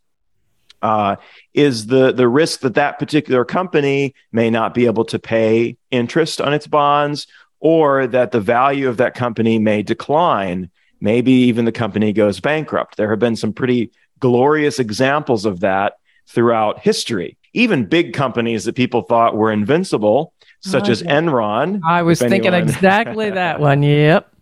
uh, 0.84 1.16
is 1.54 1.88
the, 1.88 2.12
the 2.12 2.28
risk 2.28 2.60
that 2.60 2.76
that 2.76 3.00
particular 3.00 3.46
company 3.46 4.14
may 4.32 4.50
not 4.50 4.74
be 4.74 4.86
able 4.86 5.06
to 5.06 5.18
pay 5.18 5.78
interest 5.90 6.42
on 6.42 6.54
its 6.54 6.68
bonds 6.68 7.26
or 7.60 8.06
that 8.08 8.32
the 8.32 8.42
value 8.42 8.90
of 8.90 8.98
that 8.98 9.16
company 9.16 9.58
may 9.58 9.82
decline. 9.82 10.70
Maybe 11.04 11.34
even 11.34 11.66
the 11.66 11.74
company 11.74 12.14
goes 12.14 12.40
bankrupt. 12.40 12.96
There 12.96 13.10
have 13.10 13.20
been 13.20 13.36
some 13.36 13.52
pretty 13.52 13.92
glorious 14.20 14.80
examples 14.80 15.44
of 15.44 15.60
that 15.60 15.98
throughout 16.28 16.80
history. 16.80 17.36
Even 17.52 17.84
big 17.84 18.14
companies 18.14 18.64
that 18.64 18.76
people 18.76 19.02
thought 19.02 19.36
were 19.36 19.52
invincible, 19.52 20.34
such 20.62 20.88
as 20.88 21.04
Enron. 21.04 21.82
I 21.86 22.04
was 22.04 22.20
thinking 22.20 22.54
anyone... 22.54 22.70
exactly 22.74 23.30
that 23.32 23.60
one. 23.60 23.84
Yep. 23.84 24.34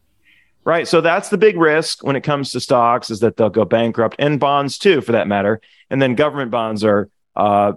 Right. 0.63 0.87
So 0.87 1.01
that's 1.01 1.29
the 1.29 1.37
big 1.39 1.57
risk 1.57 2.03
when 2.03 2.15
it 2.15 2.21
comes 2.21 2.51
to 2.51 2.59
stocks 2.59 3.09
is 3.09 3.21
that 3.21 3.37
they'll 3.37 3.49
go 3.49 3.65
bankrupt 3.65 4.17
and 4.19 4.39
bonds 4.39 4.77
too, 4.77 5.01
for 5.01 5.13
that 5.13 5.27
matter. 5.27 5.61
And 5.89 5.99
then 5.99 6.13
government 6.13 6.51
bonds 6.51 6.83
are 6.83 7.09
uh, 7.35 7.73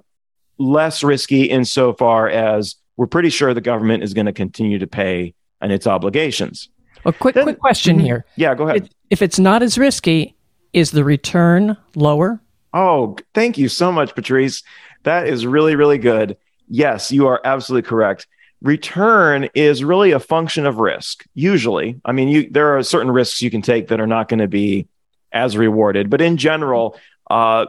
less 0.59 1.03
risky 1.03 1.45
insofar 1.45 2.29
as 2.29 2.77
we're 2.99 3.07
pretty 3.07 3.31
sure 3.31 3.55
the 3.55 3.63
government 3.63 4.03
is 4.03 4.13
going 4.13 4.27
to 4.27 4.35
continue 4.35 4.79
to 4.79 4.87
pay 4.87 5.33
on 5.63 5.71
its 5.71 5.87
obligations. 5.87 6.69
A 7.05 7.13
quick, 7.13 7.35
then, 7.35 7.45
quick 7.45 7.59
question 7.59 7.97
mm-hmm. 7.97 8.07
here. 8.07 8.25
Yeah, 8.37 8.55
go 8.55 8.69
ahead. 8.69 8.91
If 9.11 9.23
it's 9.23 9.39
not 9.39 9.63
as 9.63 9.79
risky, 9.79 10.35
is 10.73 10.91
the 10.91 11.05
return 11.05 11.77
lower? 11.95 12.41
Oh, 12.73 13.17
thank 13.35 13.59
you 13.59 13.69
so 13.69 13.93
much, 13.93 14.15
Patrice. 14.15 14.63
That 15.05 15.29
is 15.29 15.47
really, 15.47 15.77
really 15.77 15.99
good. 15.99 16.37
Yes, 16.69 17.13
you 17.13 17.27
are 17.27 17.41
absolutely 17.45 17.89
correct 17.89 18.27
return 18.65 19.47
is 19.55 19.85
really 19.85 20.13
a 20.13 20.19
function 20.19 20.65
of 20.65 20.79
risk 20.79 21.25
usually 21.35 22.01
i 22.07 22.13
mean 22.13 22.29
you 22.29 22.49
there 22.49 22.77
are 22.77 22.83
certain 22.83 23.11
risks 23.11 23.43
you 23.43 23.51
can 23.51 23.61
take 23.61 23.89
that 23.89 24.01
are 24.01 24.07
not 24.07 24.27
going 24.27 24.39
to 24.39 24.49
be 24.49 24.89
as 25.33 25.55
rewarded 25.55 26.09
but 26.09 26.23
in 26.23 26.39
general 26.39 26.99
uh, 27.31 27.67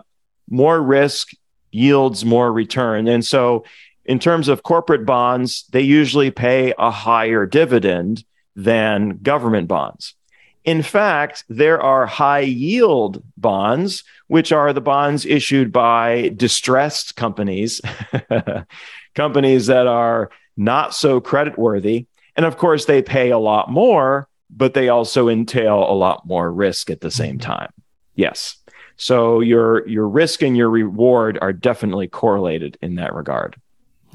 more 0.50 0.82
risk 0.82 1.32
yields 1.72 2.24
more 2.24 2.52
return 2.52 3.10
and 3.10 3.26
so 3.26 3.66
in 4.06 4.20
terms 4.20 4.48
of 4.48 4.64
corporate 4.64 5.06
bonds 5.06 5.66
they 5.72 5.82
usually 5.82 6.32
pay 6.32 6.74
a 6.80 6.90
higher 6.90 7.46
dividend 7.46 8.24
than 8.56 9.18
government 9.22 9.68
bonds 9.68 10.16
in 10.64 10.82
fact 10.82 11.44
there 11.50 11.82
are 11.82 12.06
high 12.06 12.40
yield 12.40 13.24
bonds 13.38 14.04
which 14.28 14.52
are 14.52 14.74
the 14.74 14.82
bonds 14.82 15.26
issued 15.26 15.72
by 15.72 16.32
distressed 16.36 17.16
companies 17.16 17.82
companies 19.16 19.68
that 19.68 19.88
are 19.88 20.30
not 20.58 20.94
so 20.94 21.20
creditworthy. 21.20 22.06
And 22.36 22.46
of 22.46 22.58
course, 22.58 22.86
they 22.86 23.02
pay 23.02 23.32
a 23.32 23.40
lot 23.40 23.72
more, 23.72 24.28
but 24.50 24.74
they 24.74 24.90
also 24.90 25.30
entail 25.30 25.90
a 25.90 25.96
lot 25.96 26.26
more 26.28 26.52
risk 26.52 26.90
at 26.90 27.02
the 27.02 27.12
same 27.12 27.38
mm-hmm. 27.38 27.52
time. 27.52 27.74
Yes. 28.16 28.58
So 28.98 29.42
your 29.42 29.86
your 29.88 30.08
risk 30.08 30.42
and 30.42 30.56
your 30.56 30.70
reward 30.70 31.38
are 31.42 31.52
definitely 31.52 32.08
correlated 32.08 32.78
in 32.82 32.96
that 32.96 33.14
regard. 33.14 33.56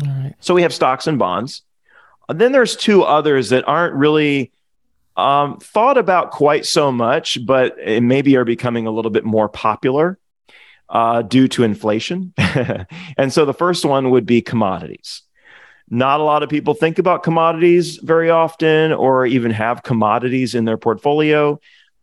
All 0.02 0.08
right. 0.08 0.34
So 0.40 0.54
we 0.54 0.62
have 0.62 0.72
stocks 0.72 1.06
and 1.06 1.18
bonds. 1.18 1.62
Then 2.38 2.52
there's 2.52 2.76
two 2.76 3.02
others 3.02 3.50
that 3.50 3.66
aren't 3.66 3.94
really 3.94 4.52
um, 5.16 5.58
thought 5.58 5.98
about 5.98 6.30
quite 6.30 6.66
so 6.66 6.92
much, 6.92 7.44
but 7.44 7.76
maybe 7.78 8.36
are 8.36 8.44
becoming 8.44 8.86
a 8.86 8.90
little 8.90 9.10
bit 9.10 9.24
more 9.24 9.48
popular 9.48 10.18
uh, 10.88 11.22
due 11.22 11.48
to 11.48 11.62
inflation. 11.64 12.34
and 13.16 13.32
so 13.32 13.44
the 13.44 13.54
first 13.54 13.84
one 13.84 14.10
would 14.10 14.26
be 14.26 14.42
commodities. 14.42 15.22
Not 15.88 16.20
a 16.20 16.22
lot 16.22 16.42
of 16.42 16.48
people 16.48 16.74
think 16.74 16.98
about 16.98 17.22
commodities 17.22 17.96
very 17.96 18.30
often 18.30 18.92
or 18.92 19.26
even 19.26 19.50
have 19.50 19.82
commodities 19.82 20.54
in 20.54 20.64
their 20.64 20.78
portfolio. 20.78 21.60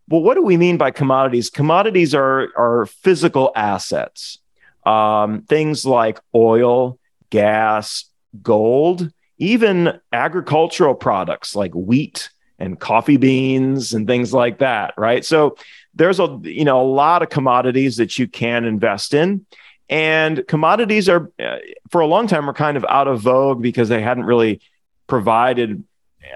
Well, 0.10 0.22
what 0.22 0.36
do 0.36 0.41
we 0.41 0.57
mean 0.57 0.77
by 0.77 0.91
commodities? 0.91 1.50
Commodities 1.50 2.13
are, 2.13 2.50
are 2.57 2.86
physical 2.86 3.51
assets, 3.55 4.39
um, 4.86 5.43
things 5.43 5.86
like 5.86 6.19
oil, 6.36 7.00
gas, 7.29 8.05
gold, 8.41 9.12
even 9.38 10.00
agricultural 10.12 10.96
products 10.96 11.56
like 11.56 11.74
wheat 11.74 12.29
and 12.60 12.79
coffee 12.79 13.17
beans 13.17 13.94
and 13.94 14.08
things 14.08 14.34
like 14.34 14.60
that, 14.60 14.94
right? 14.98 15.24
So 15.24 15.58
there's 15.94 16.20
a 16.20 16.39
you 16.44 16.65
know 16.65 16.82
a 16.82 16.89
lot 16.89 17.22
of 17.22 17.29
commodities 17.29 17.98
that 17.98 18.17
you 18.17 18.27
can 18.27 18.65
invest 18.65 19.13
in 19.13 19.46
and 19.89 20.46
commodities 20.48 21.08
are, 21.08 21.32
uh, 21.39 21.58
for 21.89 22.01
a 22.01 22.08
long 22.08 22.27
time, 22.27 22.46
were 22.46 22.53
kind 22.53 22.77
of 22.77 22.86
out 22.89 23.08
of 23.08 23.22
vogue 23.22 23.62
because 23.62 23.89
they 23.89 24.01
hadn't 24.01 24.25
really 24.25 24.62
provided 25.08 25.84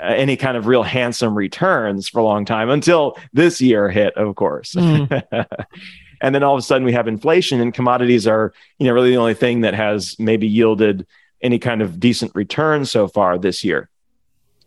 uh, 0.01 0.05
any 0.05 0.37
kind 0.37 0.55
of 0.55 0.67
real 0.67 0.83
handsome 0.83 1.35
returns 1.35 2.07
for 2.07 2.19
a 2.19 2.23
long 2.23 2.45
time 2.45 2.69
until 2.69 3.17
this 3.33 3.59
year 3.59 3.89
hit, 3.89 4.15
of 4.15 4.35
course. 4.35 4.73
Mm. 4.73 5.45
and 6.21 6.33
then 6.33 6.43
all 6.43 6.53
of 6.55 6.59
a 6.59 6.61
sudden 6.61 6.85
we 6.85 6.93
have 6.93 7.09
inflation 7.09 7.59
and 7.59 7.73
commodities 7.73 8.25
are, 8.25 8.53
you 8.79 8.87
know, 8.87 8.93
really 8.93 9.11
the 9.11 9.17
only 9.17 9.33
thing 9.33 9.61
that 9.61 9.73
has 9.73 10.15
maybe 10.17 10.47
yielded 10.47 11.05
any 11.41 11.59
kind 11.59 11.81
of 11.81 11.99
decent 11.99 12.33
return 12.35 12.85
so 12.85 13.07
far 13.07 13.37
this 13.37 13.63
year. 13.63 13.89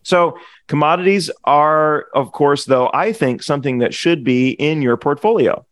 So 0.02 0.38
commodities 0.68 1.30
are, 1.44 2.06
of 2.14 2.32
course, 2.32 2.66
though, 2.66 2.90
I 2.92 3.12
think 3.12 3.42
something 3.42 3.78
that 3.78 3.94
should 3.94 4.22
be 4.22 4.50
in 4.50 4.82
your 4.82 4.96
portfolio 4.96 5.64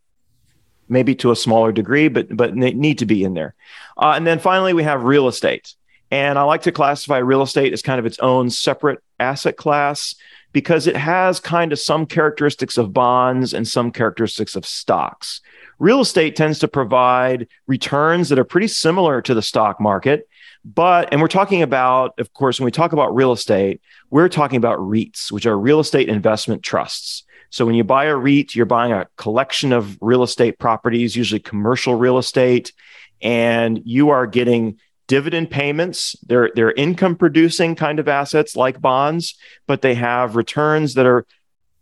maybe 0.92 1.14
to 1.14 1.30
a 1.30 1.36
smaller 1.36 1.72
degree, 1.72 2.08
but 2.08 2.34
but 2.36 2.54
need 2.54 2.98
to 2.98 3.06
be 3.06 3.24
in 3.24 3.34
there. 3.34 3.54
Uh, 3.96 4.12
and 4.14 4.26
then 4.26 4.38
finally, 4.38 4.74
we 4.74 4.82
have 4.84 5.02
real 5.02 5.26
estate, 5.26 5.74
and 6.10 6.38
I 6.38 6.42
like 6.42 6.62
to 6.62 6.72
classify 6.72 7.18
real 7.18 7.42
estate 7.42 7.72
as 7.72 7.82
kind 7.82 7.98
of 7.98 8.06
its 8.06 8.18
own 8.18 8.50
separate 8.50 9.02
asset 9.18 9.56
class 9.56 10.14
because 10.52 10.86
it 10.86 10.96
has 10.96 11.40
kind 11.40 11.72
of 11.72 11.78
some 11.78 12.04
characteristics 12.04 12.76
of 12.76 12.92
bonds 12.92 13.54
and 13.54 13.66
some 13.66 13.90
characteristics 13.90 14.54
of 14.54 14.66
stocks. 14.66 15.40
Real 15.78 16.00
estate 16.00 16.36
tends 16.36 16.58
to 16.58 16.68
provide 16.68 17.48
returns 17.66 18.28
that 18.28 18.38
are 18.38 18.44
pretty 18.44 18.68
similar 18.68 19.22
to 19.22 19.32
the 19.34 19.40
stock 19.40 19.80
market. 19.80 20.28
But, 20.64 21.08
and 21.10 21.20
we're 21.20 21.28
talking 21.28 21.62
about, 21.62 22.18
of 22.18 22.32
course, 22.32 22.60
when 22.60 22.66
we 22.66 22.70
talk 22.70 22.92
about 22.92 23.14
real 23.14 23.32
estate, 23.32 23.80
we're 24.10 24.28
talking 24.28 24.56
about 24.56 24.78
REITs, 24.78 25.32
which 25.32 25.46
are 25.46 25.58
real 25.58 25.80
estate 25.80 26.08
investment 26.08 26.62
trusts. 26.62 27.24
So 27.50 27.66
when 27.66 27.74
you 27.74 27.84
buy 27.84 28.04
a 28.06 28.16
REIT, 28.16 28.54
you're 28.54 28.64
buying 28.64 28.92
a 28.92 29.08
collection 29.16 29.72
of 29.72 29.98
real 30.00 30.22
estate 30.22 30.58
properties, 30.58 31.16
usually 31.16 31.40
commercial 31.40 31.94
real 31.94 32.18
estate, 32.18 32.72
and 33.20 33.80
you 33.84 34.10
are 34.10 34.26
getting 34.26 34.78
dividend 35.06 35.50
payments. 35.50 36.16
They're 36.26 36.50
they're 36.54 36.72
income 36.72 37.16
producing 37.16 37.74
kind 37.74 37.98
of 37.98 38.08
assets 38.08 38.56
like 38.56 38.80
bonds, 38.80 39.34
but 39.66 39.82
they 39.82 39.94
have 39.94 40.36
returns 40.36 40.94
that 40.94 41.04
are 41.04 41.26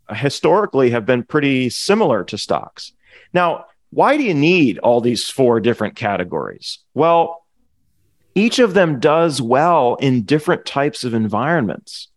uh, 0.08 0.14
historically 0.14 0.90
have 0.90 1.06
been 1.06 1.22
pretty 1.22 1.70
similar 1.70 2.24
to 2.24 2.36
stocks. 2.36 2.92
Now, 3.32 3.66
why 3.90 4.16
do 4.16 4.24
you 4.24 4.34
need 4.34 4.78
all 4.78 5.00
these 5.00 5.28
four 5.28 5.60
different 5.60 5.94
categories? 5.94 6.78
Well, 6.94 7.39
each 8.34 8.58
of 8.58 8.74
them 8.74 9.00
does 9.00 9.40
well 9.42 9.96
in 9.96 10.22
different 10.22 10.64
types 10.64 11.04
of 11.04 11.14
environments. 11.14 12.08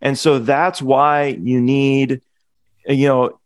And 0.00 0.18
so 0.18 0.38
that's 0.38 0.80
why 0.80 1.38
you 1.40 1.60
need 1.60 2.22
you 2.86 3.06
know, 3.06 3.38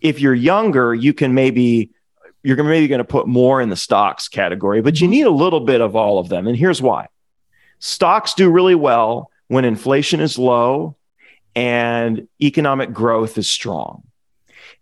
if 0.00 0.20
you're 0.20 0.34
younger, 0.34 0.94
you 0.94 1.12
can 1.12 1.34
maybe 1.34 1.90
you're 2.42 2.62
maybe 2.62 2.88
going 2.88 2.98
to 2.98 3.04
put 3.04 3.26
more 3.26 3.60
in 3.60 3.68
the 3.68 3.76
stocks 3.76 4.28
category, 4.28 4.80
but 4.80 5.00
you 5.00 5.06
mm-hmm. 5.06 5.12
need 5.12 5.26
a 5.26 5.30
little 5.30 5.60
bit 5.60 5.80
of 5.80 5.96
all 5.96 6.18
of 6.18 6.28
them. 6.28 6.46
And 6.46 6.56
here's 6.56 6.80
why: 6.82 7.08
stocks 7.78 8.34
do 8.34 8.50
really 8.50 8.74
well 8.74 9.30
when 9.48 9.64
inflation 9.64 10.20
is 10.20 10.38
low 10.38 10.96
and 11.54 12.28
economic 12.40 12.92
growth 12.92 13.38
is 13.38 13.48
strong, 13.48 14.02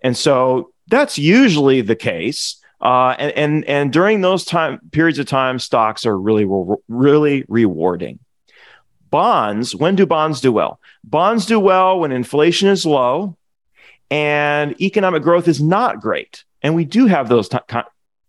and 0.03 0.17
so 0.17 0.73
that's 0.89 1.19
usually 1.19 1.81
the 1.81 1.97
case. 1.97 2.57
Uh, 2.81 3.15
and 3.19 3.33
and 3.33 3.65
and 3.65 3.93
during 3.93 4.21
those 4.21 4.45
time 4.45 4.81
periods 4.93 5.19
of 5.19 5.27
time, 5.27 5.59
stocks 5.59 6.05
are 6.05 6.19
really 6.19 6.47
really 6.89 7.45
rewarding. 7.49 8.19
Bonds, 9.11 9.75
when 9.75 9.97
do 9.97 10.05
bonds 10.05 10.41
do 10.41 10.53
well? 10.53 10.81
Bonds 11.05 11.47
do 11.47 11.59
well 11.59 12.01
when 12.01 12.13
inflation 12.13 12.69
is 12.69 12.85
low 12.85 13.37
and 14.11 14.81
economic 14.81 15.23
growth 15.23 15.49
is 15.49 15.61
not 15.61 16.01
great. 16.01 16.45
And 16.63 16.75
we 16.75 16.85
do 16.85 17.07
have 17.07 17.29
those 17.29 17.49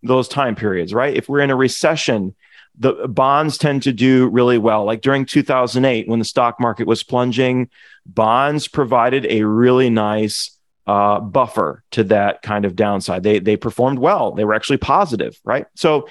those 0.03 0.27
time 0.27 0.55
periods, 0.55 0.93
right? 0.93 1.15
If 1.15 1.27
we're 1.27 1.39
in 1.39 1.49
a 1.49 1.55
recession, 1.55 2.35
the 2.77 3.07
bonds 3.07 3.57
tend 3.57 3.83
to 3.83 3.93
do 3.93 4.27
really 4.27 4.57
well. 4.57 4.85
Like 4.85 5.01
during 5.01 5.25
2008, 5.25 6.07
when 6.07 6.19
the 6.19 6.25
stock 6.25 6.59
market 6.59 6.87
was 6.87 7.03
plunging, 7.03 7.69
bonds 8.05 8.67
provided 8.67 9.25
a 9.25 9.43
really 9.43 9.89
nice 9.89 10.56
uh, 10.87 11.19
buffer 11.19 11.83
to 11.91 12.03
that 12.05 12.41
kind 12.41 12.65
of 12.65 12.75
downside. 12.75 13.23
They 13.23 13.39
they 13.39 13.57
performed 13.57 13.99
well. 13.99 14.31
They 14.31 14.45
were 14.45 14.55
actually 14.55 14.77
positive, 14.77 15.37
right? 15.43 15.67
So, 15.75 16.07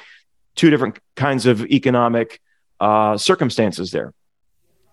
two 0.55 0.71
different 0.71 0.99
kinds 1.17 1.47
of 1.47 1.65
economic 1.67 2.41
uh, 2.79 3.17
circumstances 3.17 3.91
there. 3.91 4.13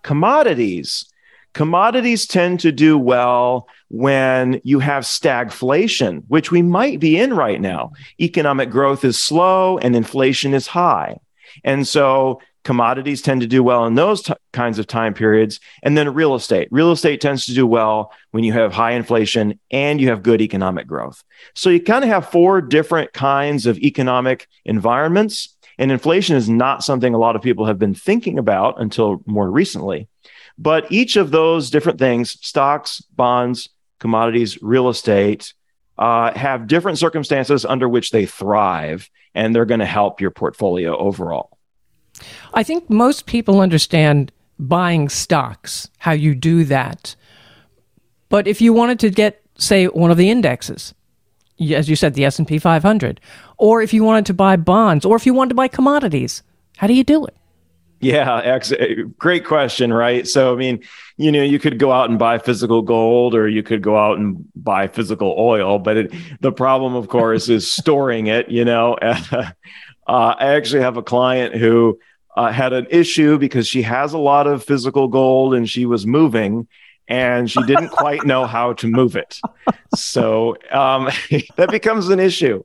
Commodities 0.02 1.14
Commodities 1.54 2.26
tend 2.26 2.62
to 2.62 2.72
do 2.72 2.98
well 2.98 3.68
when 3.90 4.60
you 4.64 4.80
have 4.80 5.04
stagflation, 5.04 6.24
which 6.28 6.50
we 6.50 6.64
might 6.64 7.00
be 7.00 7.18
in 7.18 7.34
right 7.34 7.62
now. 7.62 7.92
Economic 8.20 8.72
growth 8.72 9.06
is 9.06 9.24
slow 9.24 9.78
and 9.78 9.96
inflation 9.96 10.56
is 10.56 10.66
high. 10.66 11.20
And 11.64 11.88
so 11.88 12.42
commodities 12.64 13.22
tend 13.22 13.42
to 13.42 13.48
do 13.48 13.62
well 13.64 13.86
in 13.86 13.96
those 13.96 14.22
t- 14.22 14.34
kinds 14.52 14.80
of 14.80 14.88
time 14.88 15.14
periods. 15.14 15.60
And 15.82 15.98
then 15.98 16.14
real 16.14 16.36
estate. 16.36 16.68
Real 16.72 16.92
estate 16.92 17.22
tends 17.22 17.46
to 17.46 17.54
do 17.54 17.68
well 17.68 18.12
when 18.32 18.44
you 18.44 18.54
have 18.54 18.74
high 18.74 18.92
inflation 18.92 19.60
and 19.72 20.00
you 20.00 20.10
have 20.10 20.24
good 20.24 20.42
economic 20.42 20.88
growth. 20.88 21.24
So 21.56 21.70
you 21.70 21.82
kind 21.82 22.04
of 22.04 22.10
have 22.10 22.30
four 22.30 22.62
different 22.62 23.14
kinds 23.14 23.66
of 23.66 23.78
economic 23.80 24.48
environments. 24.66 25.56
And 25.78 25.92
inflation 25.92 26.36
is 26.36 26.50
not 26.50 26.84
something 26.84 27.14
a 27.14 27.18
lot 27.18 27.36
of 27.36 27.42
people 27.42 27.66
have 27.66 27.80
been 27.80 27.96
thinking 27.96 28.38
about 28.40 28.80
until 28.80 29.22
more 29.26 29.50
recently. 29.50 30.08
But 30.58 30.92
each 30.92 31.16
of 31.16 31.32
those 31.32 31.70
different 31.70 32.00
things 32.00 32.38
stocks, 32.46 33.02
bonds, 33.02 33.70
commodities, 34.00 34.62
real 34.62 34.90
estate 34.90 35.54
uh, 35.98 36.34
have 36.38 36.68
different 36.68 36.98
circumstances 36.98 37.66
under 37.66 37.88
which 37.88 38.12
they 38.12 38.26
thrive, 38.26 39.10
and 39.36 39.54
they're 39.54 39.66
going 39.66 39.80
to 39.80 39.86
help 39.86 40.22
your 40.22 40.32
portfolio 40.32 40.96
overall. 40.98 41.58
I 42.54 42.64
think 42.64 42.90
most 42.90 43.26
people 43.26 43.60
understand 43.60 44.32
buying 44.60 45.10
stocks, 45.10 45.90
how 45.98 46.12
you 46.12 46.36
do 46.36 46.64
that. 46.66 47.16
But 48.30 48.48
if 48.48 48.62
you 48.62 48.74
wanted 48.74 49.00
to 49.02 49.10
get, 49.10 49.42
say, 49.58 49.86
one 49.86 50.12
of 50.12 50.18
the 50.18 50.30
indexes, 50.30 50.94
as 51.60 51.90
you 51.90 51.96
said, 51.96 52.14
the 52.14 52.26
S&P 52.26 52.60
500, 52.60 53.20
or 53.58 53.82
if 53.82 53.94
you 53.94 54.04
wanted 54.04 54.26
to 54.28 54.34
buy 54.34 54.56
bonds, 54.56 55.06
or 55.06 55.16
if 55.16 55.26
you 55.26 55.34
wanted 55.34 55.50
to 55.50 55.56
buy 55.56 55.68
commodities, 55.68 56.44
how 56.78 56.88
do 56.88 56.94
you 56.94 57.04
do 57.04 57.26
it? 57.26 57.36
Yeah, 58.04 58.42
ex- 58.44 58.74
eh, 58.74 58.96
great 59.18 59.46
question, 59.46 59.94
right? 59.94 60.28
So, 60.28 60.54
I 60.54 60.58
mean, 60.58 60.84
you 61.16 61.32
know, 61.32 61.42
you 61.42 61.58
could 61.58 61.80
go 61.80 61.92
out 61.92 62.10
and 62.10 62.20
buy 62.20 62.38
physical 62.38 62.82
gold 62.82 63.34
or 63.34 63.48
you 63.48 63.64
could 63.64 63.82
go 63.82 63.96
out 63.96 64.18
and 64.18 64.46
buy 64.56 64.88
physical 64.88 65.36
oil, 65.38 65.80
but 65.80 65.96
it, 65.96 66.14
the 66.42 66.52
problem, 66.52 66.96
of 66.96 67.08
course, 67.08 67.48
is 67.48 67.72
storing 67.72 68.28
it. 68.28 68.50
You 68.50 68.66
know, 68.66 68.98
uh, 70.08 70.36
I 70.38 70.56
actually 70.56 70.82
have 70.82 70.98
a 70.98 71.04
client 71.04 71.56
who 71.56 72.00
uh, 72.36 72.52
had 72.52 72.74
an 72.74 72.88
issue 72.90 73.38
because 73.38 73.68
she 73.68 73.82
has 73.84 74.14
a 74.14 74.18
lot 74.18 74.48
of 74.48 74.64
physical 74.64 75.08
gold 75.08 75.54
and 75.54 75.70
she 75.70 75.86
was 75.86 76.06
moving 76.06 76.68
and 77.08 77.50
she 77.50 77.62
didn't 77.64 77.90
quite 77.92 78.26
know 78.26 78.46
how 78.46 78.74
to 78.74 78.88
move 78.88 79.16
it. 79.16 79.40
So 79.96 80.56
um, 80.72 81.10
that 81.56 81.70
becomes 81.70 82.10
an 82.10 82.20
issue. 82.20 82.64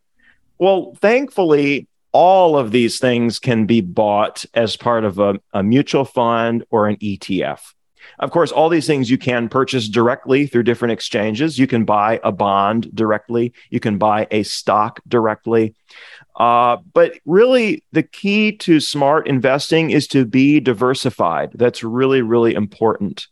Well, 0.59 0.97
thankfully, 1.01 1.87
all 2.13 2.57
of 2.57 2.71
these 2.71 2.99
things 2.99 3.39
can 3.39 3.67
be 3.67 3.81
bought 3.81 4.45
as 4.55 4.77
part 4.77 5.05
of 5.05 5.19
a, 5.19 5.39
a, 5.53 5.63
mutual 5.63 6.05
fund 6.05 6.65
or 6.71 6.89
an 6.89 6.97
ETF. 6.97 7.61
Of 8.19 8.31
course, 8.31 8.51
all 8.51 8.69
these 8.69 8.87
things 8.87 9.11
you 9.11 9.19
can 9.19 9.49
purchase 9.49 9.89
directly 9.89 10.47
through 10.47 10.65
different 10.65 10.93
exchanges. 10.93 11.59
You 11.59 11.67
can 11.67 11.85
buy 11.85 12.19
a 12.25 12.33
bond 12.33 12.95
directly, 12.95 13.53
you 13.71 13.79
can 13.79 13.99
buy 13.99 14.27
a 14.31 14.43
stock 14.43 15.01
directly. 15.07 15.75
Uh, 16.39 16.79
but 16.95 17.19
really, 17.27 17.83
the 17.93 18.03
key 18.03 18.53
to 18.53 18.81
smart 18.81 19.27
investing 19.27 19.91
is 19.91 20.07
to 20.07 20.25
be 20.25 20.61
diversified. 20.61 21.51
That's 21.55 21.83
really, 21.83 22.23
really 22.23 22.55
important, 22.55 23.27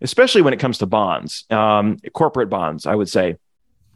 especially 0.00 0.42
when 0.42 0.54
it 0.54 0.60
comes 0.60 0.78
to 0.78 0.86
bonds, 0.86 1.44
um, 1.50 1.98
corporate 2.14 2.48
bonds, 2.48 2.86
I 2.86 2.94
would 2.94 3.08
say. 3.08 3.36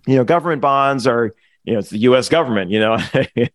You 0.07 0.17
know, 0.17 0.25
government 0.25 0.63
bonds 0.63 1.07
are 1.07 1.33
you 1.67 1.73
know, 1.73 1.81
it's 1.81 1.91
the 1.91 1.99
US 1.99 2.29
government, 2.29 2.71
you 2.71 2.81
know. 2.81 2.97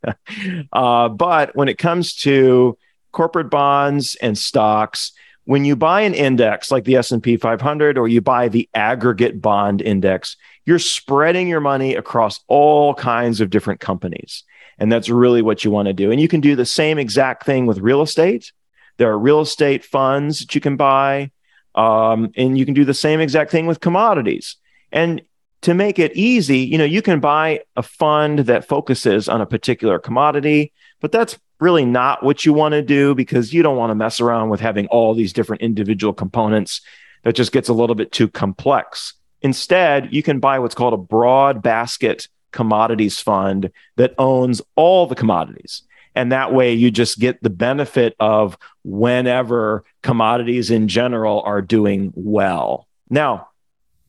uh, 0.73 1.09
but 1.09 1.55
when 1.55 1.69
it 1.69 1.77
comes 1.77 2.13
to 2.17 2.77
corporate 3.11 3.49
bonds 3.49 4.15
and 4.15 4.37
stocks, 4.37 5.13
when 5.45 5.65
you 5.65 5.75
buy 5.75 6.01
an 6.01 6.13
index 6.13 6.71
like 6.71 6.83
the 6.83 6.97
S&P 6.97 7.37
500 7.37 7.97
or 7.97 8.07
you 8.07 8.21
buy 8.21 8.49
the 8.49 8.69
aggregate 8.73 9.41
bond 9.41 9.81
index, 9.81 10.35
you're 10.65 10.77
spreading 10.77 11.47
your 11.47 11.61
money 11.61 11.95
across 11.95 12.41
all 12.47 12.93
kinds 12.93 13.41
of 13.41 13.49
different 13.49 13.79
companies. 13.79 14.43
And 14.81 14.91
that's 14.91 15.09
really 15.09 15.43
what 15.43 15.63
you 15.63 15.69
want 15.69 15.85
to 15.85 15.93
do. 15.93 16.09
And 16.09 16.19
you 16.19 16.27
can 16.27 16.41
do 16.41 16.55
the 16.55 16.65
same 16.65 16.97
exact 16.97 17.45
thing 17.45 17.67
with 17.67 17.77
real 17.77 18.01
estate. 18.01 18.51
There 18.97 19.11
are 19.11 19.19
real 19.19 19.41
estate 19.41 19.85
funds 19.85 20.39
that 20.39 20.55
you 20.55 20.59
can 20.59 20.75
buy. 20.75 21.29
Um, 21.75 22.31
and 22.35 22.57
you 22.57 22.65
can 22.65 22.73
do 22.73 22.83
the 22.83 22.95
same 22.95 23.19
exact 23.19 23.51
thing 23.51 23.67
with 23.67 23.79
commodities. 23.79 24.55
And 24.91 25.21
to 25.61 25.75
make 25.75 25.99
it 25.99 26.17
easy, 26.17 26.57
you 26.57 26.79
know, 26.79 26.83
you 26.83 27.03
can 27.03 27.19
buy 27.19 27.61
a 27.75 27.83
fund 27.83 28.39
that 28.39 28.67
focuses 28.67 29.29
on 29.29 29.39
a 29.39 29.45
particular 29.45 29.99
commodity, 29.99 30.73
but 30.99 31.11
that's 31.11 31.37
really 31.59 31.85
not 31.85 32.23
what 32.23 32.43
you 32.43 32.51
want 32.51 32.71
to 32.71 32.81
do 32.81 33.13
because 33.13 33.53
you 33.53 33.61
don't 33.61 33.77
want 33.77 33.91
to 33.91 33.95
mess 33.95 34.19
around 34.19 34.49
with 34.49 34.61
having 34.61 34.87
all 34.87 35.13
these 35.13 35.31
different 35.31 35.61
individual 35.61 36.11
components 36.11 36.81
that 37.21 37.35
just 37.35 37.51
gets 37.51 37.69
a 37.69 37.73
little 37.73 37.95
bit 37.95 38.11
too 38.11 38.27
complex. 38.27 39.13
Instead, 39.43 40.11
you 40.11 40.23
can 40.23 40.39
buy 40.39 40.57
what's 40.57 40.73
called 40.73 40.95
a 40.95 40.97
broad 40.97 41.61
basket 41.61 42.27
commodities 42.51 43.19
fund 43.19 43.71
that 43.95 44.13
owns 44.17 44.61
all 44.75 45.07
the 45.07 45.15
commodities. 45.15 45.83
And 46.15 46.31
that 46.31 46.53
way 46.53 46.73
you 46.73 46.91
just 46.91 47.19
get 47.19 47.41
the 47.41 47.49
benefit 47.49 48.15
of 48.19 48.57
whenever 48.83 49.85
commodities 50.01 50.69
in 50.69 50.87
general 50.87 51.41
are 51.41 51.61
doing 51.61 52.11
well. 52.15 52.87
Now, 53.09 53.49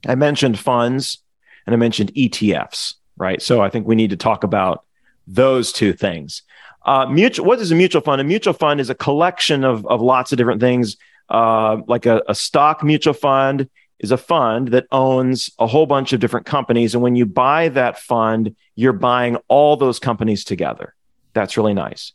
I 0.06 0.16
mentioned 0.16 0.58
funds 0.58 1.18
and 1.66 1.74
I 1.74 1.76
mentioned 1.76 2.12
ETFs, 2.14 2.94
right? 3.16 3.40
So 3.40 3.60
I 3.60 3.70
think 3.70 3.86
we 3.86 3.94
need 3.94 4.10
to 4.10 4.16
talk 4.16 4.42
about 4.42 4.84
those 5.26 5.72
two 5.72 5.92
things. 5.92 6.42
Uh, 6.84 7.06
mutual, 7.06 7.46
what 7.46 7.60
is 7.60 7.70
a 7.70 7.76
mutual 7.76 8.02
fund? 8.02 8.20
A 8.20 8.24
mutual 8.24 8.52
fund 8.52 8.80
is 8.80 8.90
a 8.90 8.94
collection 8.96 9.62
of, 9.62 9.86
of 9.86 10.00
lots 10.00 10.32
of 10.32 10.38
different 10.38 10.60
things. 10.60 10.96
Uh, 11.28 11.80
like 11.86 12.04
a, 12.04 12.22
a 12.28 12.34
stock 12.34 12.82
mutual 12.82 13.14
fund 13.14 13.70
is 14.02 14.10
a 14.10 14.16
fund 14.18 14.68
that 14.68 14.86
owns 14.90 15.50
a 15.58 15.66
whole 15.66 15.86
bunch 15.86 16.12
of 16.12 16.20
different 16.20 16.44
companies. 16.44 16.92
And 16.94 17.02
when 17.02 17.16
you 17.16 17.24
buy 17.24 17.68
that 17.70 17.98
fund, 17.98 18.54
you're 18.74 18.92
buying 18.92 19.36
all 19.48 19.76
those 19.76 19.98
companies 19.98 20.44
together. 20.44 20.94
That's 21.32 21.56
really 21.56 21.72
nice. 21.72 22.12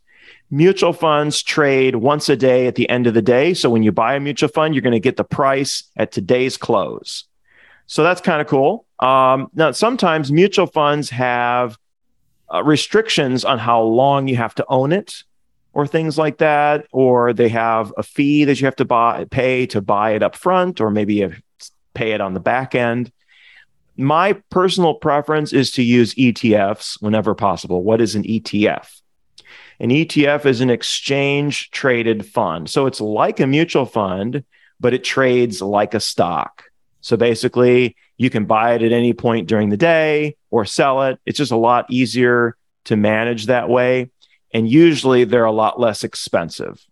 Mutual 0.52 0.93
funds 0.93 1.41
trade 1.41 1.95
once 1.95 2.30
a 2.30 2.36
day 2.36 2.67
at 2.67 2.76
the 2.76 2.89
end 2.89 3.08
of 3.08 3.13
the 3.13 3.21
day. 3.21 3.54
So 3.54 3.69
when 3.69 3.84
you 3.84 3.91
buy 3.91 4.15
a 4.15 4.19
mutual 4.19 4.50
fund, 4.50 4.76
you're 4.76 4.82
going 4.82 4.91
to 4.91 5.00
get 5.00 5.17
the 5.17 5.23
price 5.23 5.84
at 5.95 6.12
today's 6.12 6.58
close. 6.58 7.23
So 7.88 8.04
that's 8.04 8.21
kind 8.21 8.41
of 8.41 8.47
cool. 8.47 8.86
Um, 9.00 9.50
now, 9.54 9.71
sometimes 9.71 10.32
mutual 10.32 10.67
funds 10.67 11.10
have 11.10 11.78
uh, 12.54 12.63
restrictions 12.63 13.45
on 13.45 13.60
how 13.60 13.82
long 13.82 14.28
you 14.28 14.36
have 14.36 14.56
to 14.56 14.65
own 14.67 14.91
it 14.91 15.23
or 15.73 15.86
things 15.86 16.17
like 16.17 16.39
that, 16.39 16.88
or 16.91 17.34
they 17.34 17.50
have 17.50 17.93
a 17.97 18.04
fee 18.04 18.45
that 18.45 18.60
you 18.60 18.65
have 18.65 18.76
to 18.78 18.86
buy, 18.86 19.26
pay 19.26 19.65
to 19.67 19.80
buy 19.80 20.12
it 20.12 20.23
up 20.23 20.36
front, 20.36 20.82
or 20.82 20.89
maybe 20.89 21.15
you 21.15 21.34
pay 21.98 22.12
it 22.12 22.22
on 22.22 22.34
the 22.34 22.40
back 22.40 22.76
end. 22.76 23.12
My 23.98 24.34
personal 24.52 24.94
preference 24.94 25.52
is 25.52 25.72
to 25.72 25.84
use 25.84 26.14
ETFs 26.14 27.02
whenever 27.02 27.34
possible. 27.34 27.84
What 27.84 28.00
is 28.00 28.14
an 28.14 28.24
ETF? 28.24 29.02
An 29.80 29.90
ETF 29.90 30.46
is 30.46 30.62
an 30.62 30.70
exchange 30.70 31.72
traded 31.72 32.26
fund. 32.26 32.70
So 32.70 32.86
it's 32.86 33.02
like 33.02 33.40
a 33.40 33.48
mutual 33.48 33.86
fund, 33.86 34.44
but 34.80 34.94
it 34.94 35.04
trades 35.04 35.62
like 35.62 35.96
a 35.96 36.00
stock. 36.00 36.64
So 37.02 37.18
basically, 37.18 37.96
you 38.18 38.30
can 38.30 38.46
buy 38.46 38.74
it 38.74 38.84
at 38.84 38.92
any 38.92 39.14
point 39.14 39.48
during 39.48 39.70
the 39.70 39.78
day 39.78 40.36
or 40.52 40.66
sell 40.66 41.04
it. 41.04 41.20
It's 41.26 41.38
just 41.38 41.52
a 41.52 41.58
lot 41.58 41.86
easier 41.90 42.56
to 42.86 42.96
manage 42.96 43.48
that 43.48 43.70
way. 43.70 44.12
And 44.54 44.70
usually 44.70 45.24
they're 45.24 45.46
a 45.46 45.52
lot 45.52 45.80
less 45.80 46.04
expensive. 46.04 46.84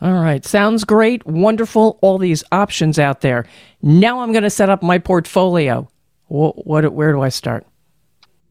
All 0.00 0.14
right. 0.14 0.44
Sounds 0.44 0.84
great. 0.84 1.24
Wonderful. 1.26 1.98
All 2.00 2.18
these 2.18 2.42
options 2.52 2.98
out 2.98 3.20
there. 3.20 3.44
Now 3.82 4.20
I'm 4.20 4.32
going 4.32 4.44
to 4.44 4.50
set 4.50 4.70
up 4.70 4.82
my 4.82 4.98
portfolio. 4.98 5.88
What, 6.28 6.66
what, 6.66 6.92
where 6.92 7.12
do 7.12 7.20
I 7.20 7.28
start? 7.28 7.66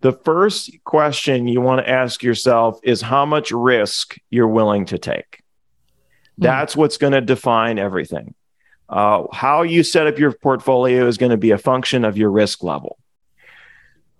The 0.01 0.13
first 0.13 0.71
question 0.83 1.47
you 1.47 1.59
want 1.59 1.85
to 1.85 1.89
ask 1.89 2.23
yourself 2.23 2.79
is 2.83 3.01
how 3.01 3.25
much 3.25 3.51
risk 3.51 4.15
you're 4.29 4.47
willing 4.47 4.85
to 4.85 4.97
take. 4.97 5.41
Hmm. 6.37 6.43
That's 6.43 6.75
what's 6.75 6.97
going 6.97 7.13
to 7.13 7.21
define 7.21 7.79
everything. 7.79 8.35
Uh, 8.87 9.25
how 9.31 9.61
you 9.61 9.83
set 9.83 10.07
up 10.07 10.17
your 10.17 10.31
portfolio 10.31 11.07
is 11.07 11.17
going 11.17 11.31
to 11.31 11.37
be 11.37 11.51
a 11.51 11.57
function 11.57 12.05
of 12.05 12.17
your 12.17 12.31
risk 12.31 12.63
level. 12.63 12.97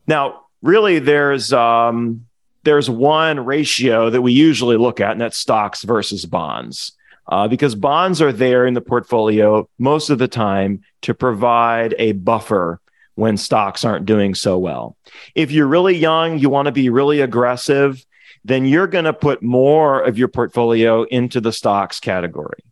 Now, 0.05 0.41
really, 0.61 0.99
there's 0.99 1.53
um, 1.53 2.25
there's 2.63 2.89
one 2.89 3.45
ratio 3.45 4.09
that 4.09 4.21
we 4.21 4.31
usually 4.31 4.77
look 4.77 4.99
at, 4.99 5.11
and 5.11 5.21
that's 5.21 5.37
stocks 5.37 5.83
versus 5.83 6.25
bonds. 6.25 6.91
Uh, 7.29 7.47
because 7.47 7.75
bonds 7.75 8.21
are 8.21 8.33
there 8.33 8.65
in 8.65 8.73
the 8.73 8.81
portfolio 8.81 9.69
most 9.77 10.09
of 10.09 10.17
the 10.17 10.27
time 10.27 10.81
to 11.03 11.13
provide 11.13 11.93
a 11.99 12.11
buffer 12.13 12.81
when 13.13 13.37
stocks 13.37 13.85
aren't 13.85 14.05
doing 14.05 14.33
so 14.33 14.57
well. 14.57 14.97
If 15.35 15.51
you're 15.51 15.67
really 15.67 15.95
young, 15.95 16.39
you 16.39 16.49
want 16.49 16.65
to 16.65 16.71
be 16.71 16.89
really 16.89 17.21
aggressive, 17.21 18.03
then 18.43 18.65
you're 18.65 18.87
going 18.87 19.05
to 19.05 19.13
put 19.13 19.43
more 19.43 20.01
of 20.01 20.17
your 20.17 20.27
portfolio 20.27 21.03
into 21.03 21.39
the 21.39 21.51
stocks 21.51 21.99
category 21.99 22.63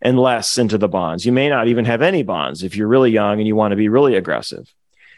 and 0.00 0.18
less 0.18 0.56
into 0.56 0.78
the 0.78 0.88
bonds. 0.88 1.26
You 1.26 1.32
may 1.32 1.48
not 1.48 1.68
even 1.68 1.84
have 1.84 2.00
any 2.00 2.22
bonds 2.22 2.62
if 2.62 2.76
you're 2.76 2.88
really 2.88 3.10
young 3.10 3.38
and 3.38 3.46
you 3.46 3.56
want 3.56 3.72
to 3.72 3.76
be 3.76 3.88
really 3.88 4.14
aggressive. 4.14 4.72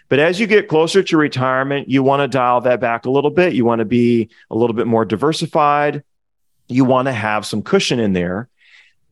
But 0.09 0.19
as 0.19 0.41
you 0.41 0.47
get 0.47 0.69
closer 0.69 1.03
to 1.03 1.17
retirement, 1.17 1.89
you 1.89 2.03
want 2.03 2.23
to 2.23 2.29
dial 2.29 2.63
that 2.63 2.81
back 2.81 3.05
a 3.05 3.11
little 3.11 3.31
bit. 3.31 3.53
You 3.53 3.65
want 3.65 3.81
to 3.81 3.85
be 3.85 4.31
a 4.51 4.57
little 4.57 4.75
bit 4.75 4.87
more 4.87 5.05
diversified. 5.05 6.03
You 6.69 6.85
want 6.85 7.07
to 7.07 7.13
have 7.13 7.45
some 7.47 7.63
cushion 7.63 7.99
in 7.99 8.13
there. 8.13 8.49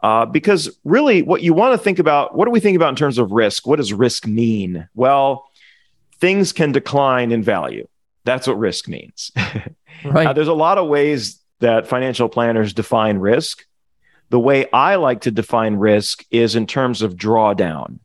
Uh, 0.03 0.27
because 0.27 0.71
really, 0.85 1.23
what 1.23 1.43
you 1.43 1.55
want 1.55 1.73
to 1.73 1.79
think 1.79 1.99
about 1.99 2.37
what 2.37 2.45
do 2.45 2.51
we 2.51 2.61
think 2.61 2.77
about 2.77 2.91
in 2.91 2.97
terms 2.97 3.19
of 3.19 3.33
risk? 3.33 3.67
What 3.67 3.77
does 3.77 3.93
risk 3.93 4.27
mean? 4.27 4.89
Well, 4.95 5.49
things 6.21 6.53
can 6.53 6.73
decline 6.73 7.33
in 7.33 7.43
value. 7.43 7.89
That's 8.25 8.47
what 8.47 8.59
risk 8.59 8.89
means. 8.89 9.33
right. 10.05 10.29
Uh, 10.29 10.33
there's 10.33 10.49
a 10.49 10.55
lot 10.55 10.79
of 10.79 10.89
ways 10.89 11.41
that 11.61 11.87
financial 11.87 12.29
planners 12.29 12.73
define 12.73 13.19
risk. 13.19 13.65
The 14.29 14.41
way 14.41 14.69
I 14.71 14.97
like 14.97 15.23
to 15.23 15.31
define 15.31 15.77
risk 15.77 16.25
is 16.31 16.57
in 16.57 16.67
terms 16.67 17.03
of 17.03 17.17
drawdown. 17.17 18.01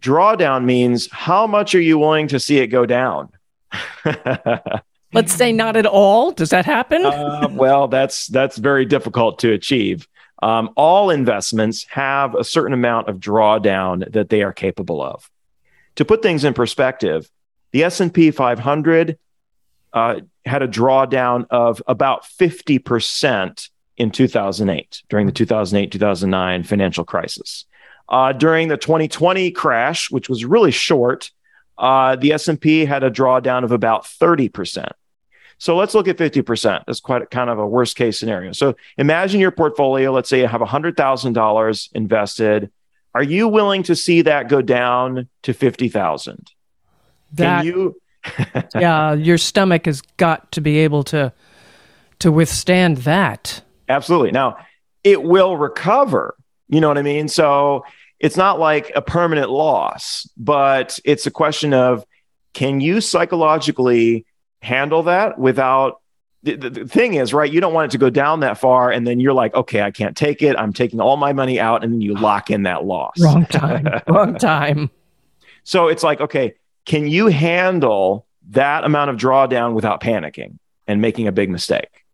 Drawdown 0.00 0.64
means 0.64 1.10
how 1.10 1.46
much 1.46 1.74
are 1.74 1.80
you 1.80 1.98
willing 1.98 2.28
to 2.28 2.40
see 2.40 2.58
it 2.58 2.68
go 2.68 2.86
down? 2.86 3.30
Let's 5.12 5.32
say 5.32 5.52
not 5.52 5.76
at 5.76 5.86
all. 5.86 6.32
Does 6.32 6.50
that 6.50 6.64
happen? 6.64 7.04
uh, 7.06 7.48
well, 7.52 7.88
that's 7.88 8.26
that's 8.26 8.58
very 8.58 8.84
difficult 8.84 9.38
to 9.40 9.52
achieve. 9.52 10.08
Um, 10.42 10.70
all 10.76 11.10
investments 11.10 11.86
have 11.90 12.34
a 12.34 12.44
certain 12.44 12.74
amount 12.74 13.08
of 13.08 13.18
drawdown 13.18 14.10
that 14.12 14.28
they 14.28 14.42
are 14.42 14.52
capable 14.52 15.02
of. 15.02 15.30
To 15.96 16.04
put 16.04 16.22
things 16.22 16.44
in 16.44 16.52
perspective, 16.52 17.30
the 17.72 17.84
S&P 17.84 18.30
500 18.30 19.18
uh, 19.92 20.20
had 20.44 20.62
a 20.62 20.68
drawdown 20.68 21.46
of 21.50 21.82
about 21.86 22.24
50% 22.24 23.70
in 23.96 24.10
2008 24.10 25.02
during 25.08 25.26
the 25.26 25.32
2008 25.32 25.90
2009 25.90 26.62
financial 26.64 27.04
crisis. 27.04 27.64
Uh, 28.08 28.32
during 28.32 28.68
the 28.68 28.76
2020 28.76 29.50
crash, 29.50 30.10
which 30.10 30.28
was 30.28 30.44
really 30.44 30.70
short, 30.70 31.30
uh, 31.78 32.16
the 32.16 32.32
S&P 32.32 32.84
had 32.84 33.02
a 33.02 33.10
drawdown 33.10 33.64
of 33.64 33.72
about 33.72 34.04
30%. 34.04 34.88
So 35.58 35.76
let's 35.76 35.94
look 35.94 36.08
at 36.08 36.18
50%. 36.18 36.84
That's 36.86 37.00
quite 37.00 37.30
kind 37.30 37.48
of 37.48 37.58
a 37.58 37.66
worst 37.66 37.96
case 37.96 38.18
scenario. 38.18 38.52
So 38.52 38.74
imagine 38.98 39.40
your 39.40 39.50
portfolio. 39.50 40.12
Let's 40.12 40.28
say 40.28 40.40
you 40.40 40.46
have 40.46 40.60
$100,000 40.60 41.92
invested. 41.94 42.70
Are 43.14 43.22
you 43.22 43.48
willing 43.48 43.82
to 43.84 43.96
see 43.96 44.22
that 44.22 44.48
go 44.48 44.60
down 44.60 45.28
to 45.42 45.54
50,000? 45.54 46.50
That, 47.32 47.62
Can 47.62 47.64
you? 47.64 48.00
yeah, 48.74 49.14
your 49.14 49.38
stomach 49.38 49.86
has 49.86 50.02
got 50.18 50.52
to 50.52 50.60
be 50.60 50.78
able 50.78 51.04
to 51.04 51.32
to 52.18 52.32
withstand 52.32 52.98
that. 52.98 53.62
Absolutely. 53.88 54.32
Now, 54.32 54.56
it 55.04 55.22
will 55.22 55.56
recover. 55.56 56.34
You 56.68 56.80
know 56.80 56.88
what 56.88 56.98
I 56.98 57.02
mean? 57.02 57.28
So 57.28 57.84
it's 58.18 58.36
not 58.36 58.58
like 58.58 58.92
a 58.94 59.02
permanent 59.02 59.50
loss, 59.50 60.28
but 60.36 60.98
it's 61.04 61.26
a 61.26 61.30
question 61.30 61.74
of 61.74 62.04
can 62.54 62.80
you 62.80 63.00
psychologically 63.00 64.24
handle 64.62 65.02
that 65.04 65.38
without 65.38 66.00
the, 66.42 66.54
the, 66.54 66.70
the, 66.70 66.86
thing 66.86 67.14
is 67.14 67.34
right 67.34 67.52
you 67.52 67.60
don't 67.60 67.74
want 67.74 67.90
it 67.90 67.92
to 67.92 67.98
go 67.98 68.08
down 68.08 68.40
that 68.40 68.56
far 68.56 68.90
and 68.90 69.06
then 69.06 69.20
you're 69.20 69.32
like 69.32 69.54
okay 69.54 69.82
i 69.82 69.90
can't 69.90 70.16
take 70.16 70.42
it 70.42 70.56
i'm 70.56 70.72
taking 70.72 71.00
all 71.00 71.16
my 71.16 71.32
money 71.32 71.60
out 71.60 71.84
and 71.84 71.92
then 71.92 72.00
you 72.00 72.14
lock 72.14 72.50
in 72.50 72.62
that 72.62 72.84
loss. 72.84 73.20
Wrong 73.20 73.46
time 73.46 73.86
wrong 74.08 74.36
time. 74.36 74.90
So 75.64 75.88
it's 75.88 76.02
like 76.02 76.20
okay 76.20 76.54
can 76.84 77.06
you 77.06 77.26
handle 77.26 78.26
that 78.50 78.84
amount 78.84 79.10
of 79.10 79.16
drawdown 79.16 79.74
without 79.74 80.00
panicking 80.00 80.58
and 80.86 81.00
making 81.00 81.26
a 81.26 81.32
big 81.32 81.50
mistake? 81.50 82.04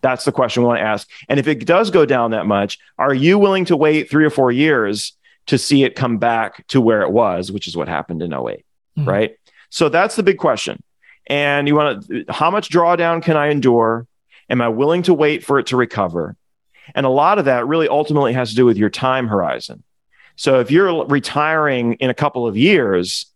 That's 0.00 0.24
the 0.24 0.32
question 0.32 0.62
we 0.62 0.68
want 0.68 0.80
to 0.80 0.84
ask. 0.84 1.08
And 1.28 1.40
if 1.40 1.48
it 1.48 1.66
does 1.66 1.90
go 1.90 2.04
down 2.04 2.30
that 2.30 2.46
much 2.46 2.78
are 2.98 3.14
you 3.14 3.38
willing 3.38 3.64
to 3.66 3.76
wait 3.76 4.08
three 4.10 4.24
or 4.24 4.30
four 4.30 4.52
years 4.52 5.14
to 5.48 5.58
see 5.58 5.84
it 5.84 5.94
come 5.94 6.18
back 6.18 6.66
to 6.68 6.80
where 6.80 7.02
it 7.02 7.10
was 7.10 7.52
which 7.52 7.66
is 7.66 7.76
what 7.76 7.88
happened 7.88 8.22
in 8.22 8.32
8 8.32 8.38
mm-hmm. 8.38 9.04
right 9.08 9.36
so 9.70 9.88
that's 9.88 10.16
the 10.16 10.22
big 10.22 10.38
question 10.38 10.82
and 11.28 11.68
you 11.68 11.74
want 11.74 12.06
to 12.06 12.24
how 12.28 12.50
much 12.50 12.70
drawdown 12.70 13.22
can 13.22 13.36
I 13.36 13.48
endure? 13.48 14.06
Am 14.50 14.60
I 14.62 14.68
willing 14.68 15.02
to 15.02 15.14
wait 15.14 15.44
for 15.44 15.58
it 15.58 15.66
to 15.66 15.76
recover? 15.76 16.36
And 16.94 17.04
a 17.04 17.10
lot 17.10 17.38
of 17.38 17.44
that 17.44 17.66
really 17.66 17.86
ultimately 17.86 18.32
has 18.32 18.50
to 18.50 18.56
do 18.56 18.64
with 18.64 18.78
your 18.78 18.88
time 18.88 19.28
horizon. 19.28 19.84
So 20.36 20.60
if 20.60 20.70
you're 20.70 21.04
retiring 21.06 21.94
in 21.94 22.08
a 22.08 22.14
couple 22.14 22.46
of 22.46 22.56
years, 22.56 23.26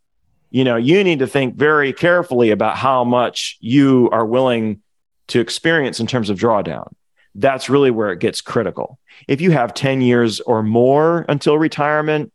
you 0.51 0.65
know, 0.65 0.77
you 0.77 1.05
need 1.05 1.19
to 1.19 1.27
think 1.27 1.57
very 1.57 1.93
carefully 1.93 2.51
about 2.51 2.79
how 2.79 3.05
much 3.05 3.59
you 3.61 4.09
are 4.11 4.25
willing 4.25 4.81
to 5.29 5.41
experience 5.41 6.01
in 6.01 6.07
terms 6.07 6.31
of 6.31 6.39
drawdown. 6.39 6.93
That's 7.35 7.71
really 7.71 7.91
where 7.91 8.13
it 8.13 8.19
gets 8.19 8.41
critical. 8.41 8.99
If 9.27 9.41
you 9.41 9.51
have 9.53 9.75
10 9.75 10.01
years 10.01 10.41
or 10.41 10.63
more 10.63 11.25
until 11.29 11.59
retirement, 11.59 12.33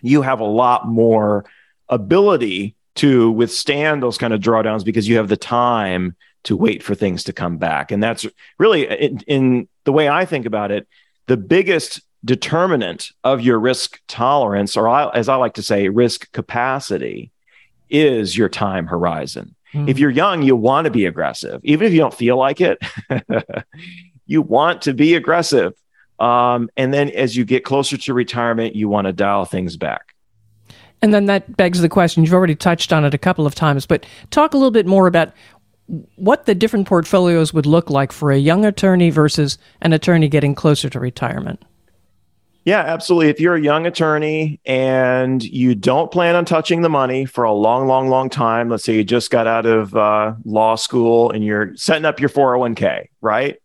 you 0.00 0.22
have 0.22 0.40
a 0.40 0.44
lot 0.44 0.88
more 0.88 1.44
ability 1.88 2.74
to 2.96 3.30
withstand 3.30 4.02
those 4.02 4.18
kind 4.18 4.32
of 4.32 4.40
drawdowns 4.40 4.84
because 4.84 5.08
you 5.08 5.16
have 5.16 5.28
the 5.28 5.36
time 5.36 6.16
to 6.44 6.56
wait 6.56 6.82
for 6.82 6.94
things 6.94 7.24
to 7.24 7.32
come 7.32 7.58
back. 7.58 7.90
And 7.92 8.02
that's 8.02 8.26
really, 8.58 8.86
in, 8.86 9.20
in 9.26 9.68
the 9.84 9.92
way 9.92 10.08
I 10.08 10.24
think 10.24 10.46
about 10.46 10.70
it, 10.70 10.88
the 11.26 11.36
biggest 11.36 12.00
determinant 12.24 13.12
of 13.22 13.40
your 13.40 13.58
risk 13.58 14.00
tolerance, 14.08 14.76
or 14.76 14.88
as 15.14 15.28
I 15.28 15.36
like 15.36 15.54
to 15.54 15.62
say, 15.62 15.88
risk 15.88 16.30
capacity, 16.32 17.30
is 17.90 18.36
your 18.36 18.48
time 18.48 18.86
horizon. 18.86 19.54
Mm. 19.72 19.88
If 19.88 19.98
you're 19.98 20.10
young, 20.10 20.42
you 20.42 20.56
want 20.56 20.86
to 20.86 20.90
be 20.90 21.06
aggressive, 21.06 21.60
even 21.64 21.86
if 21.86 21.92
you 21.92 21.98
don't 22.00 22.14
feel 22.14 22.36
like 22.36 22.60
it. 22.60 22.78
you 24.28 24.40
want 24.40 24.82
to 24.82 24.94
be 24.94 25.16
aggressive. 25.16 25.74
Um, 26.20 26.70
and 26.76 26.94
then 26.94 27.10
as 27.10 27.36
you 27.36 27.44
get 27.44 27.64
closer 27.64 27.96
to 27.96 28.14
retirement, 28.14 28.76
you 28.76 28.88
want 28.88 29.06
to 29.06 29.12
dial 29.12 29.44
things 29.44 29.76
back. 29.76 30.14
And 31.02 31.12
then 31.12 31.26
that 31.26 31.56
begs 31.56 31.80
the 31.80 31.88
question 31.88 32.24
you've 32.24 32.34
already 32.34 32.56
touched 32.56 32.92
on 32.92 33.04
it 33.04 33.14
a 33.14 33.18
couple 33.18 33.46
of 33.46 33.54
times, 33.54 33.86
but 33.86 34.06
talk 34.30 34.54
a 34.54 34.56
little 34.56 34.70
bit 34.70 34.86
more 34.86 35.06
about 35.06 35.32
what 36.16 36.46
the 36.46 36.54
different 36.54 36.86
portfolios 36.86 37.54
would 37.54 37.66
look 37.66 37.88
like 37.88 38.12
for 38.12 38.30
a 38.30 38.38
young 38.38 38.64
attorney 38.64 39.10
versus 39.10 39.58
an 39.80 39.92
attorney 39.92 40.28
getting 40.28 40.54
closer 40.54 40.90
to 40.90 41.00
retirement. 41.00 41.62
Yeah, 42.64 42.80
absolutely. 42.80 43.30
If 43.30 43.40
you're 43.40 43.54
a 43.54 43.60
young 43.60 43.86
attorney 43.86 44.60
and 44.66 45.42
you 45.42 45.74
don't 45.74 46.10
plan 46.10 46.34
on 46.34 46.44
touching 46.44 46.82
the 46.82 46.90
money 46.90 47.24
for 47.24 47.44
a 47.44 47.52
long, 47.52 47.86
long, 47.86 48.10
long 48.10 48.28
time, 48.28 48.68
let's 48.68 48.84
say 48.84 48.94
you 48.94 49.04
just 49.04 49.30
got 49.30 49.46
out 49.46 49.64
of 49.64 49.96
uh, 49.96 50.34
law 50.44 50.74
school 50.74 51.30
and 51.30 51.42
you're 51.42 51.74
setting 51.76 52.04
up 52.04 52.20
your 52.20 52.28
401k, 52.28 53.08
right? 53.22 53.56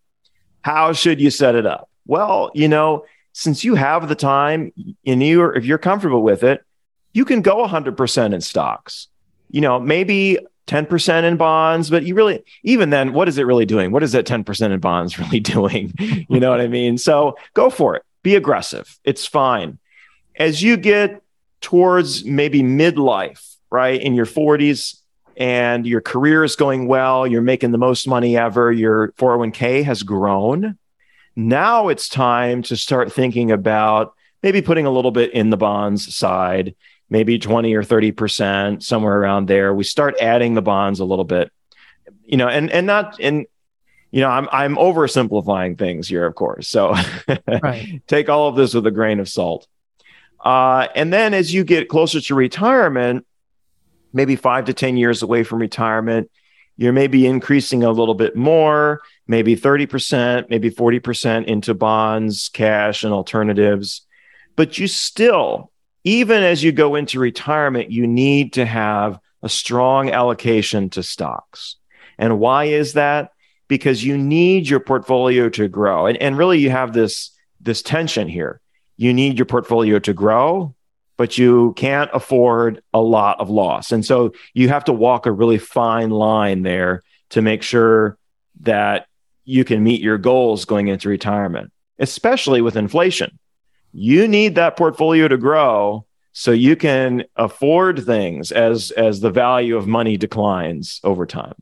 How 0.64 0.94
should 0.94 1.20
you 1.20 1.30
set 1.30 1.54
it 1.54 1.66
up? 1.66 1.90
Well, 2.06 2.50
you 2.54 2.68
know, 2.68 3.04
since 3.34 3.64
you 3.64 3.74
have 3.74 4.08
the 4.08 4.14
time 4.14 4.72
and 5.04 5.22
you 5.22 5.50
if 5.50 5.66
you're 5.66 5.76
comfortable 5.76 6.22
with 6.22 6.42
it, 6.42 6.64
you 7.12 7.26
can 7.26 7.42
go 7.42 7.66
100% 7.66 8.32
in 8.32 8.40
stocks. 8.40 9.08
You 9.50 9.60
know, 9.60 9.78
maybe 9.78 10.38
10% 10.66 11.24
in 11.24 11.36
bonds, 11.36 11.90
but 11.90 12.04
you 12.04 12.14
really, 12.14 12.42
even 12.62 12.88
then, 12.88 13.12
what 13.12 13.28
is 13.28 13.36
it 13.36 13.42
really 13.42 13.66
doing? 13.66 13.92
What 13.92 14.02
is 14.02 14.12
that 14.12 14.26
10% 14.26 14.70
in 14.70 14.80
bonds 14.80 15.18
really 15.18 15.38
doing? 15.38 15.92
you 15.98 16.40
know 16.40 16.48
what 16.48 16.62
I 16.62 16.68
mean? 16.68 16.96
So 16.96 17.36
go 17.52 17.68
for 17.68 17.94
it. 17.96 18.02
Be 18.22 18.34
aggressive. 18.34 18.98
It's 19.04 19.26
fine. 19.26 19.78
As 20.34 20.62
you 20.62 20.78
get 20.78 21.22
towards 21.60 22.24
maybe 22.24 22.62
midlife, 22.62 23.56
right, 23.70 24.00
in 24.00 24.14
your 24.14 24.26
40s, 24.26 24.98
and 25.36 25.86
your 25.86 26.00
career 26.00 26.44
is 26.44 26.56
going 26.56 26.86
well, 26.86 27.26
you're 27.26 27.42
making 27.42 27.72
the 27.72 27.78
most 27.78 28.06
money 28.06 28.36
ever, 28.36 28.70
your 28.72 29.12
401k 29.12 29.84
has 29.84 30.02
grown. 30.02 30.78
Now 31.36 31.88
it's 31.88 32.08
time 32.08 32.62
to 32.64 32.76
start 32.76 33.12
thinking 33.12 33.50
about 33.50 34.14
maybe 34.42 34.62
putting 34.62 34.86
a 34.86 34.90
little 34.90 35.10
bit 35.10 35.32
in 35.32 35.50
the 35.50 35.56
bonds 35.56 36.14
side 36.14 36.74
maybe 37.10 37.38
20 37.38 37.74
or 37.74 37.82
30%, 37.82 38.82
somewhere 38.82 39.16
around 39.16 39.46
there. 39.46 39.74
We 39.74 39.84
start 39.84 40.16
adding 40.20 40.54
the 40.54 40.62
bonds 40.62 41.00
a 41.00 41.04
little 41.04 41.24
bit, 41.24 41.52
you 42.24 42.36
know, 42.36 42.48
and, 42.48 42.70
and 42.70 42.86
not, 42.86 43.20
and, 43.20 43.46
you 44.10 44.20
know, 44.20 44.28
I'm, 44.28 44.48
I'm 44.50 44.76
oversimplifying 44.76 45.78
things 45.78 46.08
here, 46.08 46.24
of 46.24 46.34
course. 46.34 46.68
So 46.68 46.94
right. 47.62 48.02
take 48.06 48.28
all 48.28 48.48
of 48.48 48.56
this 48.56 48.74
with 48.74 48.86
a 48.86 48.90
grain 48.90 49.20
of 49.20 49.28
salt. 49.28 49.66
Uh, 50.40 50.88
and 50.94 51.12
then 51.12 51.34
as 51.34 51.52
you 51.52 51.64
get 51.64 51.88
closer 51.88 52.20
to 52.20 52.34
retirement, 52.34 53.26
maybe 54.14 54.36
five 54.36 54.64
to 54.66 54.72
10 54.72 54.96
years 54.96 55.22
away 55.22 55.42
from 55.42 55.58
retirement, 55.58 56.30
you're 56.76 56.92
maybe 56.92 57.26
increasing 57.26 57.84
a 57.84 57.90
little 57.90 58.14
bit 58.14 58.34
more, 58.34 59.00
maybe 59.28 59.54
30%, 59.56 60.48
maybe 60.48 60.70
40% 60.70 61.44
into 61.44 61.74
bonds, 61.74 62.48
cash, 62.48 63.04
and 63.04 63.12
alternatives. 63.12 64.06
But 64.56 64.78
you 64.78 64.88
still 64.88 65.70
even 66.04 66.42
as 66.42 66.62
you 66.62 66.70
go 66.70 66.94
into 66.94 67.18
retirement, 67.18 67.90
you 67.90 68.06
need 68.06 68.52
to 68.52 68.66
have 68.66 69.18
a 69.42 69.48
strong 69.48 70.10
allocation 70.10 70.90
to 70.90 71.02
stocks. 71.02 71.76
And 72.18 72.38
why 72.38 72.64
is 72.64 72.92
that? 72.92 73.32
Because 73.68 74.04
you 74.04 74.18
need 74.18 74.68
your 74.68 74.80
portfolio 74.80 75.48
to 75.48 75.66
grow. 75.66 76.06
And, 76.06 76.18
and 76.18 76.36
really, 76.36 76.58
you 76.58 76.70
have 76.70 76.92
this, 76.92 77.30
this 77.60 77.82
tension 77.82 78.28
here. 78.28 78.60
You 78.96 79.14
need 79.14 79.38
your 79.38 79.46
portfolio 79.46 79.98
to 80.00 80.12
grow, 80.12 80.74
but 81.16 81.38
you 81.38 81.72
can't 81.74 82.10
afford 82.12 82.82
a 82.92 83.00
lot 83.00 83.40
of 83.40 83.50
loss. 83.50 83.92
And 83.92 84.04
so 84.04 84.32
you 84.52 84.68
have 84.68 84.84
to 84.84 84.92
walk 84.92 85.26
a 85.26 85.32
really 85.32 85.58
fine 85.58 86.10
line 86.10 86.62
there 86.62 87.02
to 87.30 87.42
make 87.42 87.62
sure 87.62 88.18
that 88.60 89.06
you 89.44 89.64
can 89.64 89.82
meet 89.82 90.00
your 90.00 90.18
goals 90.18 90.64
going 90.64 90.88
into 90.88 91.08
retirement, 91.08 91.72
especially 91.98 92.60
with 92.60 92.76
inflation 92.76 93.38
you 93.94 94.26
need 94.26 94.56
that 94.56 94.76
portfolio 94.76 95.28
to 95.28 95.38
grow 95.38 96.04
so 96.32 96.50
you 96.50 96.74
can 96.74 97.24
afford 97.36 98.04
things 98.04 98.50
as 98.50 98.90
as 98.92 99.20
the 99.20 99.30
value 99.30 99.76
of 99.76 99.86
money 99.86 100.16
declines 100.16 101.00
over 101.04 101.24
time 101.24 101.54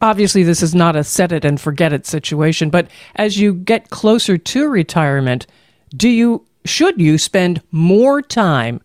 obviously 0.00 0.42
this 0.42 0.62
is 0.62 0.74
not 0.74 0.96
a 0.96 1.04
set 1.04 1.30
it 1.30 1.44
and 1.44 1.60
forget 1.60 1.92
it 1.92 2.06
situation 2.06 2.70
but 2.70 2.88
as 3.16 3.38
you 3.38 3.52
get 3.52 3.90
closer 3.90 4.38
to 4.38 4.66
retirement 4.66 5.46
do 5.94 6.08
you 6.08 6.44
should 6.64 7.00
you 7.00 7.18
spend 7.18 7.62
more 7.70 8.22
time 8.22 8.80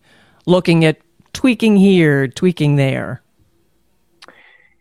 looking 0.46 0.84
at 0.84 0.98
tweaking 1.32 1.76
here 1.76 2.26
tweaking 2.26 2.76
there 2.76 3.22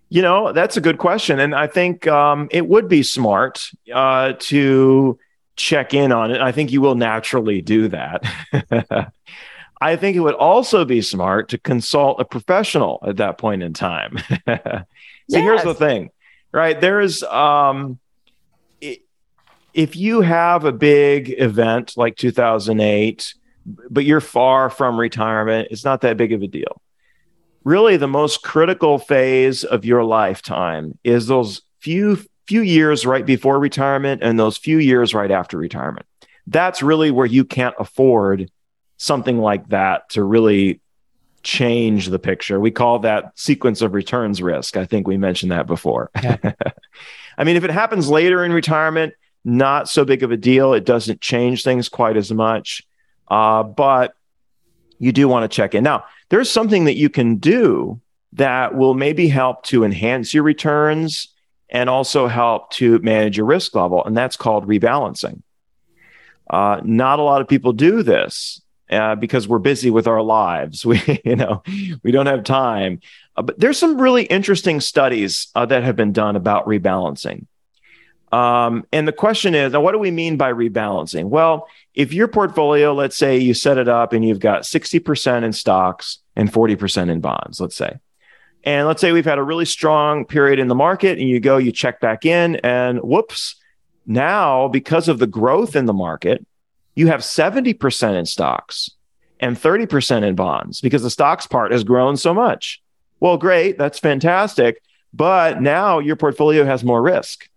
you 0.09 0.21
know 0.21 0.51
that's 0.53 0.77
a 0.77 0.81
good 0.81 0.97
question 0.97 1.39
and 1.39 1.53
i 1.53 1.67
think 1.67 2.07
um, 2.07 2.47
it 2.51 2.67
would 2.67 2.87
be 2.87 3.03
smart 3.03 3.69
uh, 3.93 4.33
to 4.39 5.19
check 5.57 5.93
in 5.93 6.11
on 6.11 6.31
it. 6.31 6.39
I 6.39 6.53
think 6.53 6.71
you 6.71 6.79
will 6.79 6.95
naturally 6.95 7.61
do 7.61 7.89
that. 7.89 8.23
I 9.81 9.95
think 9.95 10.15
it 10.15 10.21
would 10.21 10.35
also 10.35 10.85
be 10.85 11.01
smart 11.01 11.49
to 11.49 11.57
consult 11.57 12.21
a 12.21 12.25
professional 12.25 13.03
at 13.05 13.17
that 13.17 13.37
point 13.37 13.61
in 13.61 13.73
time. 13.73 14.17
so 14.47 14.47
yes. 14.47 14.85
here's 15.27 15.63
the 15.63 15.75
thing, 15.75 16.11
right? 16.51 16.79
There's 16.79 17.21
um 17.23 17.99
if 19.77 19.95
you 19.95 20.21
have 20.21 20.65
a 20.65 20.71
big 20.71 21.39
event 21.39 21.93
like 21.95 22.17
2008, 22.17 23.35
but 23.91 24.05
you're 24.05 24.19
far 24.19 24.71
from 24.71 24.99
retirement, 24.99 25.67
it's 25.69 25.85
not 25.85 26.01
that 26.01 26.17
big 26.17 26.33
of 26.33 26.41
a 26.41 26.47
deal. 26.47 26.81
Really, 27.63 27.95
the 27.95 28.07
most 28.07 28.41
critical 28.41 28.97
phase 28.97 29.63
of 29.63 29.85
your 29.85 30.03
lifetime 30.03 30.97
is 31.03 31.27
those 31.27 31.61
few 31.79 32.17
few 32.47 32.61
years 32.61 33.05
right 33.05 33.25
before 33.25 33.59
retirement 33.59 34.23
and 34.23 34.39
those 34.39 34.57
few 34.57 34.79
years 34.79 35.13
right 35.13 35.29
after 35.29 35.57
retirement. 35.57 36.07
That's 36.47 36.81
really 36.81 37.11
where 37.11 37.25
you 37.25 37.45
can't 37.45 37.75
afford 37.77 38.49
something 38.95 39.37
like 39.37 39.67
that 39.69 40.09
to 40.11 40.23
really 40.23 40.79
change 41.43 42.07
the 42.07 42.19
picture. 42.19 42.59
We 42.59 42.71
call 42.71 42.99
that 42.99 43.37
sequence 43.37 43.81
of 43.81 43.93
returns 43.93 44.41
risk. 44.41 44.75
I 44.75 44.85
think 44.85 45.07
we 45.07 45.17
mentioned 45.17 45.51
that 45.51 45.67
before. 45.67 46.09
Yeah. 46.23 46.37
I 47.37 47.43
mean, 47.43 47.57
if 47.57 47.63
it 47.63 47.69
happens 47.69 48.09
later 48.09 48.43
in 48.43 48.53
retirement, 48.53 49.13
not 49.47 49.87
so 49.87 50.03
big 50.03 50.23
of 50.23 50.31
a 50.31 50.37
deal. 50.37 50.73
It 50.73 50.85
doesn't 50.85 51.21
change 51.21 51.63
things 51.63 51.87
quite 51.87 52.17
as 52.17 52.31
much. 52.31 52.83
Uh, 53.29 53.63
but 53.63 54.13
you 54.99 55.11
do 55.11 55.27
want 55.27 55.49
to 55.49 55.55
check 55.55 55.73
in. 55.73 55.83
Now, 55.83 56.03
there's 56.29 56.49
something 56.49 56.85
that 56.85 56.95
you 56.95 57.09
can 57.09 57.37
do 57.37 58.01
that 58.33 58.75
will 58.75 58.93
maybe 58.93 59.29
help 59.29 59.63
to 59.63 59.85
enhance 59.85 60.33
your 60.33 60.43
returns 60.43 61.29
and 61.69 61.89
also 61.89 62.27
help 62.27 62.71
to 62.71 62.99
manage 62.99 63.37
your 63.37 63.45
risk 63.45 63.73
level, 63.73 64.03
and 64.05 64.15
that's 64.15 64.37
called 64.37 64.67
rebalancing. 64.67 65.41
Uh, 66.49 66.81
not 66.83 67.19
a 67.19 67.23
lot 67.23 67.41
of 67.41 67.47
people 67.47 67.73
do 67.73 68.03
this 68.03 68.61
uh, 68.89 69.15
because 69.15 69.47
we're 69.47 69.59
busy 69.59 69.89
with 69.89 70.07
our 70.07 70.21
lives. 70.21 70.85
We, 70.85 71.21
you 71.25 71.35
know, 71.35 71.63
we 72.03 72.11
don't 72.11 72.25
have 72.25 72.43
time. 72.43 73.01
Uh, 73.35 73.43
but 73.43 73.59
there's 73.59 73.77
some 73.77 73.99
really 73.99 74.23
interesting 74.23 74.81
studies 74.81 75.47
uh, 75.55 75.65
that 75.65 75.83
have 75.83 75.95
been 75.95 76.13
done 76.13 76.35
about 76.35 76.65
rebalancing. 76.65 77.45
Um, 78.31 78.85
and 78.91 79.07
the 79.07 79.13
question 79.13 79.55
is, 79.55 79.71
now, 79.73 79.81
what 79.81 79.93
do 79.93 79.99
we 79.99 80.11
mean 80.11 80.37
by 80.37 80.51
rebalancing? 80.51 81.25
Well, 81.25 81.67
if 81.93 82.13
your 82.13 82.27
portfolio, 82.27 82.93
let's 82.93 83.17
say 83.17 83.37
you 83.37 83.53
set 83.53 83.77
it 83.77 83.87
up 83.87 84.11
and 84.11 84.25
you've 84.25 84.39
got 84.39 84.63
60% 84.63 85.43
in 85.43 85.53
stocks 85.53 86.19
and 86.35 86.51
40% 86.51 87.09
in 87.09 87.21
bonds, 87.21 87.61
let's 87.61 87.75
say. 87.75 87.97
And 88.63 88.85
let's 88.85 88.99
say 88.99 89.13
we've 89.13 89.23
had 89.23 89.37
a 89.37 89.43
really 89.43 89.65
strong 89.65 90.25
period 90.25 90.59
in 90.59 90.67
the 90.67 90.75
market 90.75 91.17
and 91.19 91.29
you 91.29 91.39
go, 91.39 91.57
you 91.57 91.71
check 91.71 92.01
back 92.01 92.25
in, 92.25 92.57
and 92.57 92.99
whoops, 92.99 93.55
now 94.05 94.67
because 94.67 95.07
of 95.07 95.19
the 95.19 95.27
growth 95.27 95.75
in 95.75 95.85
the 95.85 95.93
market, 95.93 96.45
you 96.95 97.07
have 97.07 97.21
70% 97.21 98.17
in 98.17 98.25
stocks 98.25 98.89
and 99.39 99.55
30% 99.55 100.23
in 100.23 100.35
bonds 100.35 100.81
because 100.81 101.03
the 101.03 101.09
stocks 101.09 101.47
part 101.47 101.71
has 101.71 101.83
grown 101.83 102.17
so 102.17 102.33
much. 102.33 102.81
Well, 103.19 103.37
great, 103.37 103.77
that's 103.77 103.99
fantastic. 103.99 104.81
But 105.13 105.61
now 105.61 105.99
your 105.99 106.15
portfolio 106.15 106.65
has 106.65 106.83
more 106.83 107.01
risk 107.01 107.47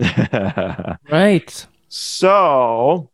right. 1.10 1.66
So 1.88 3.10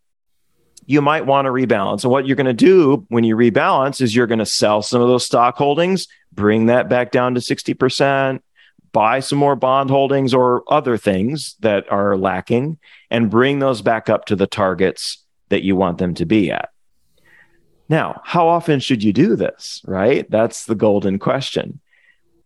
you 0.86 1.02
might 1.02 1.26
want 1.26 1.46
to 1.46 1.50
rebalance. 1.50 2.04
And 2.04 2.12
what 2.12 2.26
you're 2.26 2.36
going 2.36 2.46
to 2.46 2.52
do 2.54 3.04
when 3.08 3.24
you 3.24 3.36
rebalance 3.36 4.00
is 4.00 4.14
you're 4.14 4.26
going 4.26 4.38
to 4.38 4.46
sell 4.46 4.82
some 4.82 5.00
of 5.00 5.08
those 5.08 5.26
stock 5.26 5.56
holdings, 5.56 6.06
bring 6.32 6.66
that 6.66 6.88
back 6.88 7.10
down 7.10 7.34
to 7.34 7.40
60%, 7.40 8.40
buy 8.92 9.20
some 9.20 9.38
more 9.38 9.56
bond 9.56 9.90
holdings 9.90 10.32
or 10.32 10.62
other 10.72 10.96
things 10.96 11.56
that 11.60 11.90
are 11.90 12.16
lacking, 12.16 12.78
and 13.10 13.30
bring 13.30 13.58
those 13.58 13.82
back 13.82 14.08
up 14.08 14.26
to 14.26 14.36
the 14.36 14.46
targets 14.46 15.24
that 15.48 15.62
you 15.62 15.76
want 15.76 15.98
them 15.98 16.14
to 16.14 16.24
be 16.24 16.50
at. 16.50 16.70
Now, 17.88 18.20
how 18.24 18.48
often 18.48 18.80
should 18.80 19.02
you 19.02 19.12
do 19.12 19.36
this? 19.36 19.82
Right? 19.84 20.28
That's 20.30 20.66
the 20.66 20.74
golden 20.74 21.18
question. 21.18 21.80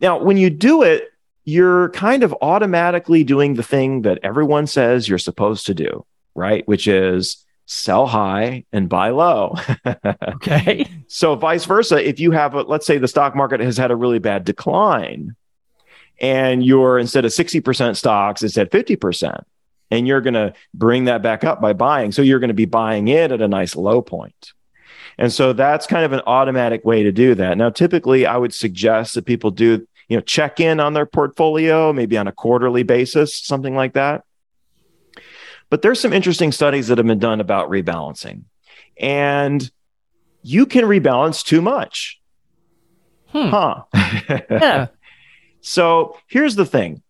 Now, 0.01 0.19
when 0.23 0.37
you 0.37 0.49
do 0.51 0.83
it, 0.83 1.11
you're 1.51 1.91
kind 1.91 2.23
of 2.23 2.35
automatically 2.41 3.25
doing 3.25 3.55
the 3.55 3.63
thing 3.63 4.03
that 4.03 4.21
everyone 4.23 4.67
says 4.67 5.09
you're 5.09 5.19
supposed 5.19 5.67
to 5.67 5.75
do, 5.75 6.07
right? 6.35 6.67
Which 6.69 6.87
is 6.87 7.45
sell 7.67 8.07
high 8.07 8.65
and 8.73 8.89
buy 8.89 9.11
low. 9.11 9.57
okay. 10.35 10.87
So, 11.09 11.35
vice 11.35 11.65
versa, 11.65 12.07
if 12.09 12.21
you 12.21 12.31
have, 12.31 12.55
a, 12.55 12.63
let's 12.63 12.87
say 12.87 12.99
the 12.99 13.09
stock 13.09 13.35
market 13.35 13.61
has 13.61 13.77
had 13.77 13.91
a 13.91 13.97
really 13.97 14.21
bad 14.21 14.45
decline 14.45 15.35
and 16.21 16.65
you're 16.65 16.99
instead 16.99 17.25
of 17.25 17.33
60% 17.33 17.97
stocks, 17.97 18.43
it's 18.43 18.59
at 18.59 18.71
50%, 18.71 19.43
and 19.91 20.07
you're 20.07 20.21
going 20.21 20.35
to 20.35 20.53
bring 20.75 21.07
that 21.07 21.23
back 21.23 21.43
up 21.43 21.61
by 21.61 21.73
buying. 21.73 22.13
So, 22.13 22.23
you're 22.23 22.41
going 22.41 22.49
to 22.49 22.55
be 22.55 22.65
buying 22.65 23.09
it 23.09 23.33
at 23.33 23.43
a 23.43 23.49
nice 23.49 23.75
low 23.75 24.03
point. 24.03 24.53
And 25.19 25.31
so 25.31 25.53
that's 25.53 25.87
kind 25.87 26.05
of 26.05 26.13
an 26.13 26.23
automatic 26.27 26.83
way 26.85 27.03
to 27.03 27.13
do 27.13 27.35
that. 27.35 27.59
Now, 27.59 27.69
typically, 27.69 28.25
I 28.25 28.39
would 28.39 28.55
suggest 28.55 29.15
that 29.15 29.27
people 29.27 29.51
do 29.51 29.87
you 30.11 30.17
know 30.17 30.21
check 30.21 30.61
in 30.61 30.81
on 30.81 30.93
their 30.93 31.07
portfolio 31.07 31.93
maybe 31.93 32.19
on 32.19 32.29
a 32.29 32.33
quarterly 32.33 32.83
basis 32.83 33.35
something 33.35 33.75
like 33.75 33.95
that. 33.95 34.25
But 35.71 35.83
there's 35.83 36.01
some 36.01 36.13
interesting 36.13 36.51
studies 36.51 36.89
that 36.89 36.99
have 36.99 37.07
been 37.07 37.21
done 37.21 37.41
about 37.41 37.71
rebalancing 37.71 38.43
and 38.99 39.71
you 40.43 40.67
can 40.67 40.85
rebalance 40.85 41.45
too 41.45 41.63
much. 41.63 42.21
Hmm. 43.29 43.49
huh. 43.49 43.83
Yeah. 44.51 44.89
So 45.63 46.19
here's 46.27 46.57
the 46.57 46.67
thing. 46.67 47.03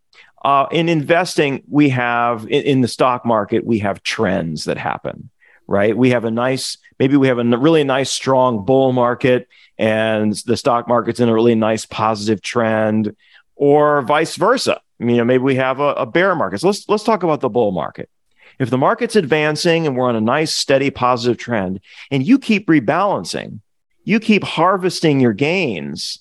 Uh, 0.45 0.67
in 0.71 0.89
investing 0.89 1.63
we 1.69 1.89
have 1.91 2.45
in, 2.45 2.63
in 2.63 2.81
the 2.81 2.89
stock 2.89 3.25
market 3.25 3.65
we 3.65 3.79
have 3.81 4.03
trends 4.03 4.65
that 4.65 4.79
happen 4.79 5.31
right 5.71 5.97
we 5.97 6.11
have 6.11 6.27
a 6.27 6.31
nice 6.31 6.77
maybe 6.99 7.17
we 7.17 7.29
have 7.29 7.39
a 7.39 7.45
really 7.45 7.85
nice 7.85 8.11
strong 8.11 8.65
bull 8.67 8.93
market 8.93 9.49
and 9.81 10.35
the 10.45 10.59
stock 10.59 10.87
market's 10.89 11.21
in 11.21 11.31
a 11.31 11.35
really 11.35 11.55
nice 11.55 11.87
positive 11.87 12.43
trend, 12.43 13.17
or 13.57 14.03
vice 14.03 14.37
versa. 14.37 14.79
You 14.99 15.17
know, 15.17 15.25
maybe 15.25 15.43
we 15.43 15.55
have 15.55 15.81
a, 15.81 15.95
a 15.95 16.05
bear 16.05 16.35
market. 16.35 16.61
So 16.61 16.67
let's 16.67 16.87
let's 16.87 17.03
talk 17.03 17.23
about 17.23 17.41
the 17.41 17.49
bull 17.49 17.73
market. 17.73 18.11
If 18.59 18.69
the 18.69 18.77
market's 18.77 19.17
advancing 19.17 19.87
and 19.87 19.97
we're 19.97 20.11
on 20.11 20.17
a 20.17 20.21
nice, 20.21 20.53
steady, 20.53 20.91
positive 20.91 21.39
trend, 21.39 21.81
and 22.11 22.27
you 22.27 22.39
keep 22.39 22.69
rebalancing, 22.69 23.61
you 24.05 24.21
keep 24.21 24.45
harvesting 24.45 25.19
your 25.19 25.33
gains, 25.33 26.19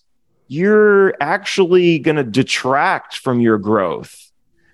you're 0.48 1.14
actually 1.20 2.00
going 2.00 2.16
to 2.16 2.24
detract 2.24 3.18
from 3.18 3.42
your 3.42 3.58
growth 3.58 4.32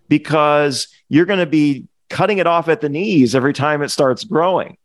because 0.10 0.90
you're 1.10 1.26
going 1.26 1.40
to 1.40 1.48
be 1.48 1.88
cutting 2.10 2.38
it 2.38 2.48
off 2.48 2.68
at 2.68 2.82
the 2.82 2.90
knees 2.90 3.36
every 3.36 3.54
time 3.54 3.82
it 3.82 3.90
starts 3.90 4.24
growing. 4.24 4.78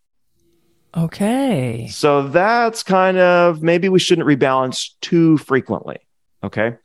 Okay. 0.97 1.89
So 1.91 2.29
that's 2.29 2.83
kind 2.83 3.19
of 3.19 3.63
maybe 3.63 3.89
we 3.89 3.99
shouldn't 3.99 4.27
rebalance 4.27 4.91
too 5.01 5.39
frequently. 5.39 5.99
Okay. 6.43 6.77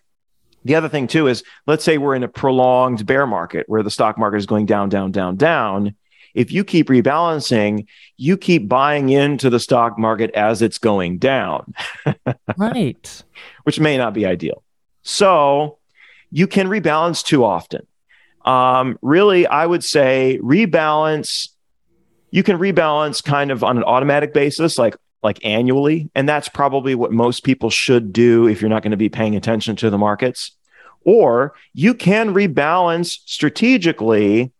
The 0.63 0.75
other 0.75 0.89
thing 0.89 1.07
too 1.07 1.27
is 1.27 1.43
let's 1.67 1.83
say 1.83 1.97
we're 1.97 2.15
in 2.15 2.23
a 2.23 2.27
prolonged 2.27 3.05
bear 3.05 3.25
market 3.25 3.67
where 3.67 3.83
the 3.83 3.91
stock 3.91 4.17
market 4.17 4.37
is 4.37 4.45
going 4.45 4.65
down, 4.65 4.89
down, 4.89 5.11
down, 5.11 5.35
down. 5.35 5.95
If 6.33 6.51
you 6.51 6.63
keep 6.63 6.89
rebalancing, 6.89 7.87
you 8.17 8.35
keep 8.35 8.67
buying 8.67 9.09
into 9.09 9.49
the 9.49 9.59
stock 9.59 9.97
market 9.97 10.31
as 10.31 10.61
it's 10.61 10.77
going 10.77 11.17
down. 11.17 11.73
right. 12.57 13.23
Which 13.63 13.79
may 13.79 13.97
not 13.97 14.13
be 14.13 14.25
ideal. 14.25 14.61
So 15.01 15.77
you 16.31 16.47
can 16.47 16.67
rebalance 16.67 17.23
too 17.23 17.45
often. 17.45 17.87
Um, 18.45 18.97
really, 19.01 19.47
I 19.47 19.65
would 19.65 19.83
say 19.83 20.39
rebalance 20.41 21.49
you 22.35 22.43
can 22.43 22.57
rebalance 22.57 23.23
kind 23.23 23.49
of 23.49 23.63
on 23.63 23.77
an 23.77 23.83
automatic 23.85 24.33
basis, 24.33 24.77
like 24.77 24.97
like 25.23 25.43
annually, 25.45 26.09
and 26.13 26.27
that's 26.27 26.49
probably 26.49 26.93
what 26.93 27.13
most 27.13 27.43
people 27.45 27.69
should 27.69 28.11
do 28.11 28.45
if 28.47 28.61
you're 28.61 28.69
not 28.69 28.83
going 28.83 28.91
to 28.91 28.97
be 28.97 29.09
paying 29.09 29.37
attention 29.37 29.77
to 29.77 29.89
the 29.89 29.97
markets. 29.97 30.51
Or 31.05 31.53
you 31.73 31.93
can 31.93 32.33
rebalance 32.33 33.19
strategically 33.25 34.51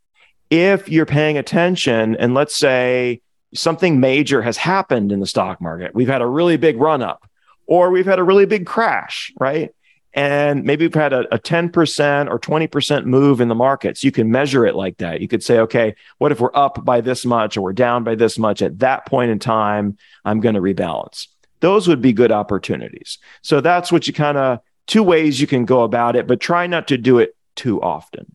if 0.50 0.88
you're 0.88 1.06
paying 1.06 1.38
attention 1.38 2.16
and 2.16 2.34
let's 2.34 2.56
say 2.56 3.22
something 3.54 4.00
major 4.00 4.42
has 4.42 4.56
happened 4.56 5.12
in 5.12 5.20
the 5.20 5.28
stock 5.28 5.60
market. 5.60 5.94
We've 5.94 6.08
had 6.08 6.22
a 6.22 6.28
really 6.28 6.56
big 6.56 6.78
run 6.78 7.02
up 7.02 7.30
or 7.68 7.90
we've 7.92 8.06
had 8.06 8.20
a 8.20 8.24
really 8.24 8.46
big 8.46 8.66
crash, 8.66 9.34
right? 9.40 9.76
And 10.16 10.64
maybe 10.64 10.86
we've 10.86 10.94
had 10.94 11.12
a, 11.12 11.36
a 11.36 11.38
10% 11.38 12.30
or 12.30 12.40
20% 12.40 13.06
move 13.06 13.42
in 13.42 13.50
the 13.50 13.56
markets. 13.56 14.02
You 14.02 14.14
can 14.14 14.32
measure 14.32 14.66
it 14.66 14.74
like 14.74 14.98
that. 14.98 15.20
You 15.20 15.28
could 15.28 15.44
say, 15.44 15.60
okay, 15.60 15.96
what 16.20 16.32
if 16.32 16.40
we're 16.40 16.56
up 16.56 16.86
by 16.86 17.02
this 17.02 17.26
much 17.26 17.58
or 17.58 17.62
we're 17.62 17.74
down 17.74 18.06
by 18.06 18.16
this 18.16 18.40
much? 18.40 18.62
At 18.62 18.80
that 18.80 19.06
point 19.06 19.30
in 19.30 19.40
time, 19.40 19.98
I'm 20.24 20.40
going 20.40 20.56
to 20.56 20.62
rebalance. 20.62 21.28
Those 21.60 21.90
would 21.90 22.02
be 22.02 22.14
good 22.14 22.32
opportunities. 22.32 23.18
So 23.42 23.60
that's 23.60 23.92
what 23.92 24.08
you 24.08 24.14
kind 24.14 24.38
of 24.38 24.60
two 24.88 25.04
ways 25.04 25.42
you 25.42 25.48
can 25.48 25.66
go 25.66 25.84
about 25.84 26.16
it, 26.16 26.28
but 26.28 26.40
try 26.40 26.66
not 26.66 26.88
to 26.88 26.98
do 26.98 27.20
it 27.20 27.36
too 27.56 27.82
often. 27.82 28.26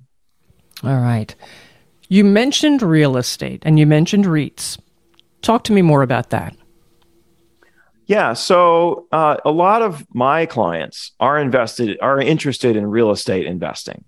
All 0.84 1.00
right. 1.00 1.34
You 2.08 2.24
mentioned 2.24 2.82
real 2.82 3.16
estate 3.16 3.62
and 3.64 3.78
you 3.78 3.86
mentioned 3.86 4.26
REITs. 4.26 4.78
Talk 5.40 5.64
to 5.64 5.72
me 5.72 5.80
more 5.80 6.02
about 6.02 6.28
that. 6.30 6.54
Yeah, 8.10 8.32
so 8.32 9.06
uh, 9.12 9.36
a 9.44 9.52
lot 9.52 9.82
of 9.82 10.04
my 10.12 10.44
clients 10.44 11.12
are 11.20 11.38
invested, 11.38 11.96
are 12.02 12.20
interested 12.20 12.74
in 12.74 12.84
real 12.88 13.12
estate 13.12 13.46
investing, 13.46 14.02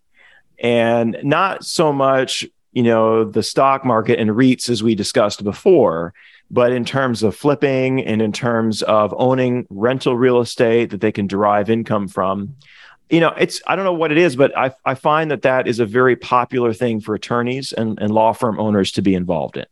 and 0.58 1.16
not 1.22 1.64
so 1.64 1.92
much, 1.92 2.44
you 2.72 2.82
know, 2.82 3.22
the 3.22 3.44
stock 3.44 3.84
market 3.84 4.18
and 4.18 4.30
REITs 4.30 4.68
as 4.68 4.82
we 4.82 4.96
discussed 4.96 5.44
before, 5.44 6.14
but 6.50 6.72
in 6.72 6.84
terms 6.84 7.22
of 7.22 7.36
flipping 7.36 8.04
and 8.04 8.20
in 8.20 8.32
terms 8.32 8.82
of 8.82 9.14
owning 9.16 9.68
rental 9.70 10.16
real 10.16 10.40
estate 10.40 10.90
that 10.90 11.00
they 11.00 11.12
can 11.12 11.28
derive 11.28 11.70
income 11.70 12.08
from. 12.08 12.56
You 13.08 13.20
know, 13.20 13.32
it's 13.38 13.62
I 13.68 13.76
don't 13.76 13.84
know 13.84 13.92
what 13.92 14.10
it 14.10 14.18
is, 14.18 14.34
but 14.34 14.50
I 14.58 14.74
I 14.84 14.96
find 14.96 15.30
that 15.30 15.42
that 15.42 15.68
is 15.68 15.78
a 15.78 15.86
very 15.86 16.16
popular 16.16 16.72
thing 16.72 17.00
for 17.00 17.14
attorneys 17.14 17.72
and, 17.72 18.00
and 18.00 18.12
law 18.12 18.32
firm 18.32 18.58
owners 18.58 18.90
to 18.92 19.00
be 19.02 19.14
involved 19.14 19.58
in, 19.58 19.66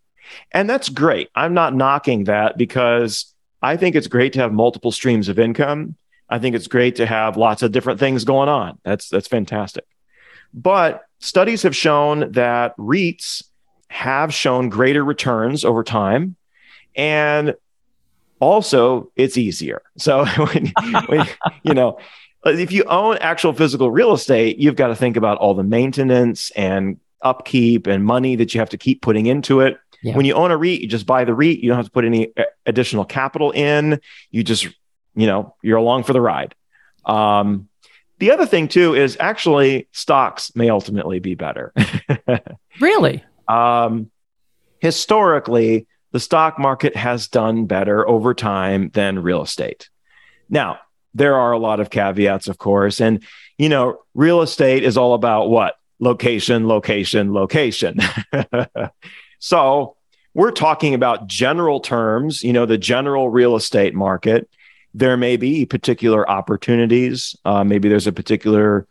and 0.53 0.71
that's 0.71 0.89
great. 0.89 1.31
I'm 1.35 1.53
not 1.53 1.75
knocking 1.75 2.25
that 2.25 2.57
because 2.57 3.35
I 3.63 3.77
think 3.77 3.97
it's 3.97 4.07
great 4.07 4.33
to 4.35 4.41
have 4.41 4.53
multiple 4.53 4.93
streams 4.93 5.29
of 5.29 5.39
income. 5.39 5.97
I 6.29 6.39
think 6.39 6.55
it's 6.55 6.69
great 6.69 6.97
to 6.97 7.07
have 7.07 7.37
lots 7.37 7.63
of 7.63 7.73
different 7.73 7.99
things 8.01 8.25
going 8.25 8.49
on. 8.49 8.79
That's 8.85 9.09
that's 9.09 9.29
fantastic. 9.29 9.85
But 10.55 11.05
studies 11.19 11.63
have 11.63 11.77
shown 11.77 12.33
that 12.33 12.77
REITs 12.77 13.45
have 13.89 14.33
shown 14.33 14.69
greater 14.69 15.05
returns 15.05 15.65
over 15.65 15.83
time. 15.83 16.37
And 16.97 17.55
also 18.39 19.11
it's 19.17 19.37
easier. 19.37 19.83
So 19.99 20.25
when, 20.37 20.73
when 21.07 21.27
you 21.63 21.75
know, 21.75 21.99
if 22.45 22.73
you 22.73 22.85
own 22.85 23.19
actual 23.19 23.53
physical 23.53 23.91
real 23.91 24.13
estate, 24.13 24.59
you've 24.59 24.77
got 24.77 24.89
to 24.89 24.97
think 24.97 25.17
about 25.17 25.39
all 25.39 25.55
the 25.55 25.63
maintenance 25.63 26.51
and 26.53 26.99
upkeep 27.23 27.87
and 27.87 28.05
money 28.05 28.37
that 28.37 28.55
you 28.55 28.61
have 28.61 28.71
to 28.71 28.79
keep 28.79 29.03
putting 29.03 29.27
into 29.27 29.61
it. 29.61 29.79
Yeah. 30.03 30.17
When 30.17 30.25
you 30.25 30.35
own 30.35 30.51
a 30.51 30.57
REIT, 30.57 30.81
you 30.81 30.87
just 30.89 31.07
buy 31.07 31.25
the 31.25 31.35
REIT. 31.35 31.61
You 31.61 31.69
don't 31.69 31.77
have 31.77 31.87
to 31.87 31.91
put 31.91 32.05
any 32.05 32.33
uh, 32.37 32.45
additional 32.65 33.05
capital 33.05 33.51
in. 33.51 34.01
You 34.31 34.43
just, 34.43 34.65
you 35.15 35.27
know, 35.27 35.55
you're 35.63 35.79
along 35.79 36.05
for 36.05 36.13
the 36.13 36.21
ride. 36.21 36.55
Um, 37.05 37.69
the 38.19 38.31
other 38.31 38.47
thing 38.47 38.69
too 38.69 38.95
is 38.95 39.17
actually 39.19 39.89
stocks 39.93 40.55
may 40.55 40.71
ultimately 40.71 41.21
be 41.21 41.35
better. 41.35 41.73
really? 42.81 43.25
Um, 43.49 44.11
historically, 44.79 45.87
the 46.13 46.21
stock 46.21 46.59
market 46.59 46.97
has 46.97 47.29
done 47.29 47.67
better 47.67 48.07
over 48.07 48.35
time 48.35 48.91
than 48.91 49.23
real 49.23 49.43
estate. 49.43 49.89
Now, 50.49 50.81
there 51.15 51.37
are 51.37 51.53
a 51.53 51.59
lot 51.59 51.81
of 51.81 51.91
caveats, 51.91 52.49
of 52.49 52.59
course. 52.59 53.01
And, 53.01 53.25
you 53.59 53.69
know, 53.69 54.03
real 54.15 54.43
estate 54.43 54.85
is 54.85 54.97
all 54.97 55.15
about 55.15 55.49
what? 55.49 55.77
Location, 55.99 56.67
location, 56.67 57.33
location. 57.33 57.99
so 59.41 59.97
we're 60.33 60.53
talking 60.53 60.95
about 60.95 61.27
general 61.27 61.81
terms, 61.81 62.45
you 62.45 62.53
know, 62.53 62.67
the 62.67 62.79
general 62.79 63.29
real 63.29 63.57
estate 63.57 63.95
market. 63.95 64.49
There 64.95 65.17
may 65.17 65.37
be 65.37 65.67
particular 65.67 66.29
opportunities. 66.29 67.35
Uh, 67.45 67.65
maybe 67.65 67.89
there's 67.89 68.07
a 68.07 68.13
particular 68.13 68.87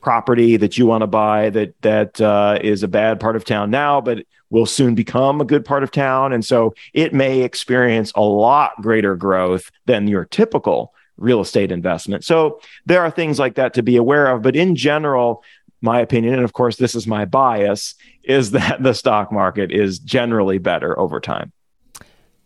property 0.00 0.56
that 0.56 0.76
you 0.76 0.86
want 0.86 1.02
to 1.02 1.06
buy 1.06 1.50
that 1.50 1.80
that 1.82 2.20
uh, 2.20 2.58
is 2.60 2.82
a 2.82 2.88
bad 2.88 3.20
part 3.20 3.36
of 3.36 3.44
town 3.44 3.70
now, 3.70 4.00
but 4.00 4.24
will 4.50 4.66
soon 4.66 4.94
become 4.94 5.40
a 5.40 5.44
good 5.44 5.64
part 5.64 5.82
of 5.82 5.90
town, 5.90 6.32
and 6.32 6.44
so 6.44 6.74
it 6.92 7.14
may 7.14 7.42
experience 7.42 8.12
a 8.14 8.20
lot 8.20 8.72
greater 8.82 9.16
growth 9.16 9.70
than 9.86 10.08
your 10.08 10.24
typical 10.24 10.92
real 11.16 11.40
estate 11.40 11.70
investment. 11.70 12.24
So 12.24 12.60
there 12.84 13.02
are 13.02 13.10
things 13.10 13.38
like 13.38 13.54
that 13.54 13.74
to 13.74 13.82
be 13.82 13.96
aware 13.96 14.26
of, 14.26 14.42
but 14.42 14.56
in 14.56 14.76
general, 14.76 15.44
my 15.82 16.00
opinion, 16.00 16.34
and 16.34 16.44
of 16.44 16.52
course 16.52 16.76
this 16.76 16.94
is 16.94 17.06
my 17.06 17.24
bias, 17.24 17.94
is 18.22 18.52
that 18.52 18.82
the 18.82 18.92
stock 18.92 19.32
market 19.32 19.72
is 19.72 19.98
generally 19.98 20.58
better 20.58 20.98
over 20.98 21.20
time. 21.20 21.52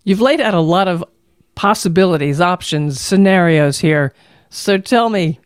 You've 0.05 0.21
laid 0.21 0.41
out 0.41 0.55
a 0.55 0.61
lot 0.61 0.89
of 0.89 1.05
possibilities, 1.55 2.41
options, 2.41 3.01
scenarios 3.01 3.79
here. 3.79 4.15
So 4.51 4.79
tell 4.79 5.11
me, 5.11 5.41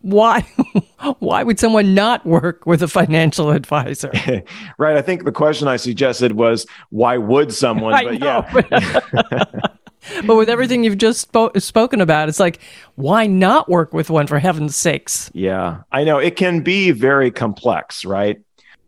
why 0.00 0.40
why 1.18 1.42
would 1.42 1.58
someone 1.58 1.94
not 1.94 2.24
work 2.24 2.64
with 2.66 2.82
a 2.82 2.88
financial 2.88 3.50
advisor 3.50 4.12
right 4.78 4.96
i 4.96 5.02
think 5.02 5.24
the 5.24 5.32
question 5.32 5.66
i 5.66 5.76
suggested 5.76 6.32
was 6.32 6.66
why 6.90 7.16
would 7.16 7.52
someone 7.52 7.92
I 7.94 8.04
but 8.04 8.18
know, 8.18 8.26
yeah 8.26 8.66
but, 9.30 9.77
but 10.26 10.36
with 10.36 10.48
everything 10.48 10.84
you've 10.84 10.98
just 10.98 11.30
spo- 11.32 11.60
spoken 11.60 12.00
about 12.00 12.28
it's 12.28 12.40
like 12.40 12.60
why 12.94 13.26
not 13.26 13.68
work 13.68 13.92
with 13.92 14.10
one 14.10 14.26
for 14.26 14.38
heaven's 14.38 14.76
sakes? 14.76 15.30
Yeah 15.34 15.82
i 15.92 16.04
know. 16.04 16.18
It 16.18 16.36
can 16.36 16.60
be 16.60 16.90
very 16.90 17.30
complex 17.30 18.04
right? 18.04 18.40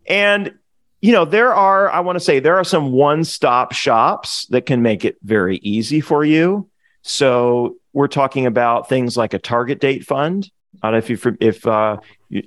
And 0.07 0.53
you 1.01 1.11
know 1.11 1.25
there 1.25 1.53
are 1.53 1.89
i 1.91 1.99
want 1.99 2.15
to 2.15 2.19
say 2.19 2.39
there 2.39 2.57
are 2.57 2.63
some 2.63 2.91
one-stop 2.91 3.71
shops 3.71 4.45
that 4.47 4.65
can 4.65 4.81
make 4.81 5.03
it 5.05 5.17
very 5.23 5.57
easy 5.57 6.01
for 6.01 6.23
you. 6.23 6.69
So 7.01 7.77
we're 7.93 8.07
talking 8.07 8.45
about 8.45 8.89
things 8.89 9.17
like 9.17 9.33
a 9.33 9.39
target 9.39 9.79
date 9.79 10.05
fund. 10.05 10.49
I 10.81 10.87
don't 10.87 10.93
know 10.93 10.97
if 10.99 11.09
you 11.09 11.37
if 11.39 11.67
uh, 11.67 11.97
you, 12.29 12.43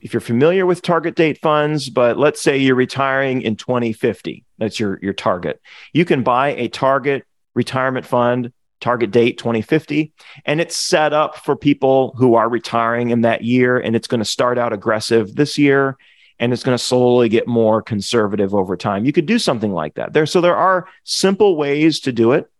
if 0.00 0.12
you're 0.12 0.20
familiar 0.20 0.66
with 0.66 0.82
target 0.82 1.14
date 1.14 1.38
funds, 1.40 1.88
but 1.88 2.18
let's 2.18 2.42
say 2.42 2.58
you're 2.58 2.74
retiring 2.74 3.42
in 3.42 3.56
2050. 3.56 4.44
That's 4.58 4.78
your 4.78 4.98
your 5.02 5.12
target. 5.12 5.60
You 5.92 6.04
can 6.04 6.22
buy 6.22 6.54
a 6.54 6.68
target 6.68 7.24
retirement 7.54 8.06
fund, 8.06 8.52
target 8.80 9.10
date 9.10 9.38
2050, 9.38 10.12
and 10.44 10.60
it's 10.60 10.76
set 10.76 11.12
up 11.12 11.36
for 11.36 11.56
people 11.56 12.14
who 12.16 12.34
are 12.34 12.48
retiring 12.48 13.10
in 13.10 13.22
that 13.22 13.42
year, 13.42 13.78
and 13.78 13.94
it's 13.94 14.08
going 14.08 14.20
to 14.20 14.24
start 14.24 14.58
out 14.58 14.72
aggressive 14.72 15.34
this 15.34 15.58
year. 15.58 15.96
And 16.38 16.52
it's 16.52 16.64
going 16.64 16.76
to 16.76 16.82
slowly 16.82 17.28
get 17.28 17.46
more 17.46 17.80
conservative 17.82 18.52
over 18.52 18.76
time. 18.76 19.04
You 19.04 19.12
could 19.12 19.26
do 19.26 19.38
something 19.38 19.72
like 19.72 19.94
that. 19.94 20.12
There, 20.12 20.26
so 20.26 20.40
there 20.40 20.56
are 20.56 20.88
simple 21.04 21.56
ways 21.56 22.00
to 22.00 22.10
do 22.10 22.32
it, 22.32 22.50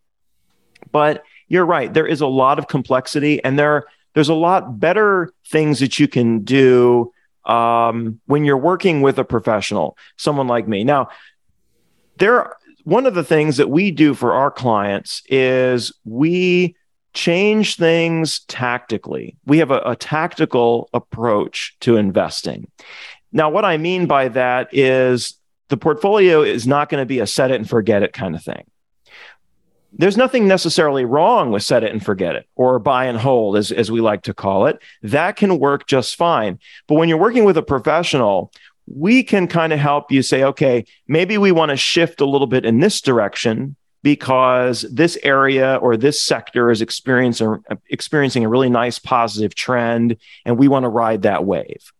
but 0.93 1.25
you're 1.49 1.67
right. 1.67 1.93
There 1.93 2.07
is 2.07 2.21
a 2.21 2.29
lot 2.29 2.61
of 2.61 2.69
complexity, 2.69 3.43
and 3.43 3.59
there 3.59 3.87
there's 4.15 4.29
a 4.29 4.35
lot 4.35 4.79
better 4.79 5.33
things 5.47 5.81
that 5.81 5.99
you 5.99 6.07
can 6.07 6.41
do 6.41 7.13
um, 7.45 8.21
when 8.27 8.45
you're 8.45 8.59
working 8.59 9.03
with 9.03 9.19
a 9.19 9.25
professional, 9.25 9.97
someone 10.17 10.47
like 10.47 10.69
me. 10.69 10.85
Now, 10.85 11.09
there, 12.19 12.57
one 12.85 13.07
of 13.07 13.15
the 13.15 13.25
things 13.25 13.57
that 13.57 13.71
we 13.71 13.91
do 13.91 14.15
for 14.15 14.33
our 14.33 14.51
clients 14.51 15.23
is 15.29 15.93
we 16.05 16.77
change 17.15 17.77
things 17.77 18.41
tactically. 18.41 19.37
We 19.47 19.59
have 19.59 19.71
a, 19.71 19.81
a 19.85 19.97
tactical 19.97 20.89
approach 20.93 21.77
to 21.81 21.97
investing. 21.97 22.71
Now, 23.33 23.51
what 23.51 23.65
I 23.65 23.77
mean 23.77 24.07
by 24.07 24.29
that 24.29 24.69
is 24.73 25.39
the 25.69 25.77
portfolio 25.77 26.43
is 26.43 26.67
not 26.67 26.89
going 26.89 27.03
to 27.03 27.07
be 27.07 27.21
a 27.21 27.27
set 27.27 27.51
it 27.51 27.57
and 27.57 27.69
forget 27.69 28.03
it 28.03 28.13
kind 28.13 28.35
of 28.35 28.43
thing 28.43 28.65
there's 29.93 30.17
nothing 30.17 30.49
necessarily 30.49 31.05
wrong 31.05 31.51
with 31.51 31.63
set 31.63 31.85
it 31.85 31.93
and 31.93 32.05
forget 32.05 32.35
it 32.35 32.47
or 32.57 32.79
buy 32.79 33.05
and 33.05 33.19
hold, 33.19 33.57
as, 33.57 33.71
as 33.71 33.91
we 33.91 34.01
like 34.01 34.23
to 34.23 34.35
call 34.35 34.67
it. 34.67 34.81
That 35.03 35.37
can 35.37 35.59
work 35.59 35.87
just 35.87 36.17
fine. 36.17 36.59
But 36.87 36.95
when 36.95 37.09
you're 37.09 37.19
working 37.19 37.45
with 37.45 37.59
a 37.59 37.63
professional, 37.63 38.53
we 38.87 39.23
can 39.23 39.47
kind 39.47 39.73
of 39.73 39.79
help 39.79 40.11
you 40.11 40.23
say, 40.23 40.45
okay, 40.45 40.85
maybe 41.07 41.39
we 41.39 41.53
want 41.53 41.71
to 41.71 41.77
shift 41.77 42.21
a 42.21 42.27
little 42.27 42.47
bit 42.47 42.65
in 42.65 42.81
this 42.81 43.01
direction 43.01 43.77
because 44.03 44.83
this 44.91 45.17
area 45.23 45.77
or 45.77 45.97
this 45.97 46.23
sector 46.23 46.71
is 46.71 46.83
experiencing, 46.83 47.63
experiencing 47.89 48.45
a 48.45 48.49
really 48.49 48.71
nice 48.71 48.99
positive 48.99 49.55
trend, 49.55 50.17
and 50.45 50.59
we 50.59 50.67
want 50.67 50.85
to 50.85 50.89
ride 50.89 51.23
that 51.23 51.45
wave 51.45 51.93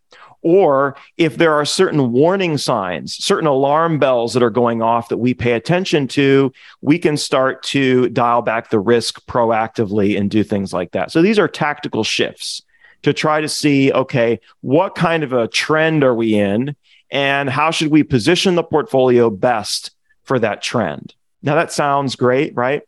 or 0.43 0.97
if 1.17 1.37
there 1.37 1.55
are 1.55 1.65
certain 1.65 2.13
warning 2.13 2.59
signs, 2.59 3.15
certain 3.15 3.47
alarm 3.47 3.99
bells 3.99 4.35
that 4.35 4.43
are 4.43 4.51
going 4.51 4.83
off 4.83 5.09
that 5.09 5.19
we 5.19 5.33
pay 5.33 5.53
attention 5.53 6.09
to, 6.09 6.53
we 6.81 6.99
can 6.99 7.17
start 7.17 7.63
to 7.63 8.09
dial 8.11 8.43
back 8.43 8.71
the 8.71 8.81
risk 8.81 9.25
proactively 9.27 10.19
and 10.19 10.31
do 10.31 10.43
things 10.43 10.73
like 10.73 10.91
that. 10.93 11.11
So 11.11 11.23
these 11.23 11.39
are 11.39 11.49
tactical 11.49 12.05
shifts 12.05 12.63
to 13.03 13.13
try 13.13 13.41
to 13.41 13.49
see 13.49 13.93
okay, 13.93 14.41
what 14.61 14.95
kind 14.95 15.23
of 15.23 15.33
a 15.33 15.49
trend 15.49 16.05
are 16.05 16.15
we 16.15 16.35
in 16.35 16.77
and 17.11 17.51
how 17.51 17.71
should 17.71 17.89
we 17.89 18.03
position 18.03 18.55
the 18.55 18.63
portfolio 18.63 19.31
best 19.31 19.91
for 20.25 20.39
that 20.39 20.63
trend? 20.63 21.15
Now 21.43 21.55
that 21.57 21.73
sounds 21.73 22.17
great, 22.17 22.55
right? 22.55 22.83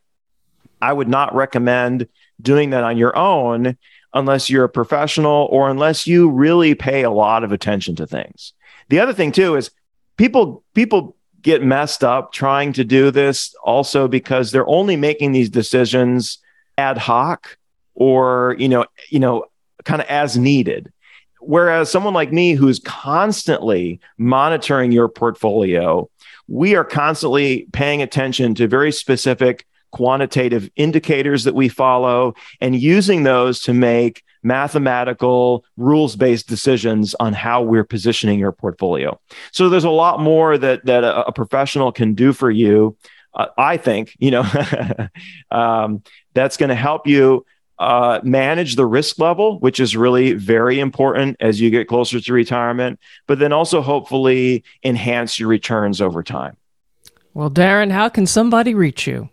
I 0.80 0.92
would 0.92 1.08
not 1.08 1.34
recommend 1.34 2.08
doing 2.40 2.70
that 2.70 2.84
on 2.84 2.96
your 2.96 3.16
own 3.16 3.76
unless 4.12 4.48
you're 4.48 4.64
a 4.64 4.68
professional 4.68 5.48
or 5.50 5.68
unless 5.68 6.06
you 6.06 6.30
really 6.30 6.74
pay 6.74 7.02
a 7.02 7.10
lot 7.10 7.44
of 7.44 7.52
attention 7.52 7.96
to 7.96 8.06
things. 8.06 8.52
The 8.88 9.00
other 9.00 9.12
thing 9.12 9.32
too 9.32 9.56
is 9.56 9.70
people 10.16 10.62
people 10.74 11.16
get 11.42 11.62
messed 11.62 12.02
up 12.02 12.32
trying 12.32 12.72
to 12.72 12.84
do 12.84 13.10
this 13.10 13.54
also 13.62 14.08
because 14.08 14.50
they're 14.50 14.68
only 14.68 14.96
making 14.96 15.32
these 15.32 15.50
decisions 15.50 16.38
ad 16.78 16.96
hoc 16.96 17.58
or 17.94 18.56
you 18.58 18.68
know 18.68 18.86
you 19.10 19.18
know 19.18 19.44
kind 19.84 20.00
of 20.00 20.08
as 20.08 20.36
needed 20.36 20.92
whereas 21.40 21.90
someone 21.90 22.14
like 22.14 22.32
me 22.32 22.54
who's 22.54 22.78
constantly 22.80 24.00
monitoring 24.18 24.92
your 24.92 25.08
portfolio 25.08 26.08
we 26.48 26.74
are 26.74 26.84
constantly 26.84 27.66
paying 27.72 28.02
attention 28.02 28.54
to 28.54 28.68
very 28.68 28.92
specific 28.92 29.66
quantitative 29.94 30.68
indicators 30.74 31.44
that 31.44 31.54
we 31.54 31.68
follow 31.68 32.34
and 32.60 32.74
using 32.74 33.22
those 33.22 33.60
to 33.60 33.72
make 33.72 34.24
mathematical 34.42 35.64
rules 35.76 36.16
based 36.16 36.48
decisions 36.48 37.14
on 37.20 37.32
how 37.32 37.62
we're 37.62 37.84
positioning 37.84 38.38
your 38.38 38.52
portfolio. 38.52 39.18
So 39.52 39.68
there's 39.68 39.84
a 39.84 39.90
lot 39.90 40.20
more 40.20 40.58
that 40.58 40.84
that 40.84 41.04
a, 41.04 41.26
a 41.26 41.32
professional 41.32 41.92
can 41.92 42.14
do 42.14 42.32
for 42.32 42.50
you. 42.50 42.96
Uh, 43.34 43.46
I 43.56 43.76
think 43.76 44.14
you 44.18 44.32
know 44.32 44.44
um, 45.50 46.02
that's 46.34 46.56
going 46.56 46.70
to 46.70 46.74
help 46.74 47.06
you 47.06 47.46
uh, 47.78 48.20
manage 48.22 48.76
the 48.76 48.86
risk 48.86 49.18
level, 49.18 49.58
which 49.58 49.80
is 49.80 49.96
really 49.96 50.32
very 50.32 50.78
important 50.78 51.36
as 51.40 51.60
you 51.60 51.70
get 51.70 51.88
closer 51.88 52.20
to 52.20 52.32
retirement, 52.32 53.00
but 53.26 53.38
then 53.38 53.52
also 53.52 53.80
hopefully 53.80 54.62
enhance 54.84 55.40
your 55.40 55.48
returns 55.48 56.00
over 56.00 56.22
time. 56.22 56.56
Well, 57.32 57.50
Darren, 57.50 57.90
how 57.90 58.08
can 58.08 58.26
somebody 58.26 58.74
reach 58.74 59.06
you? 59.06 59.28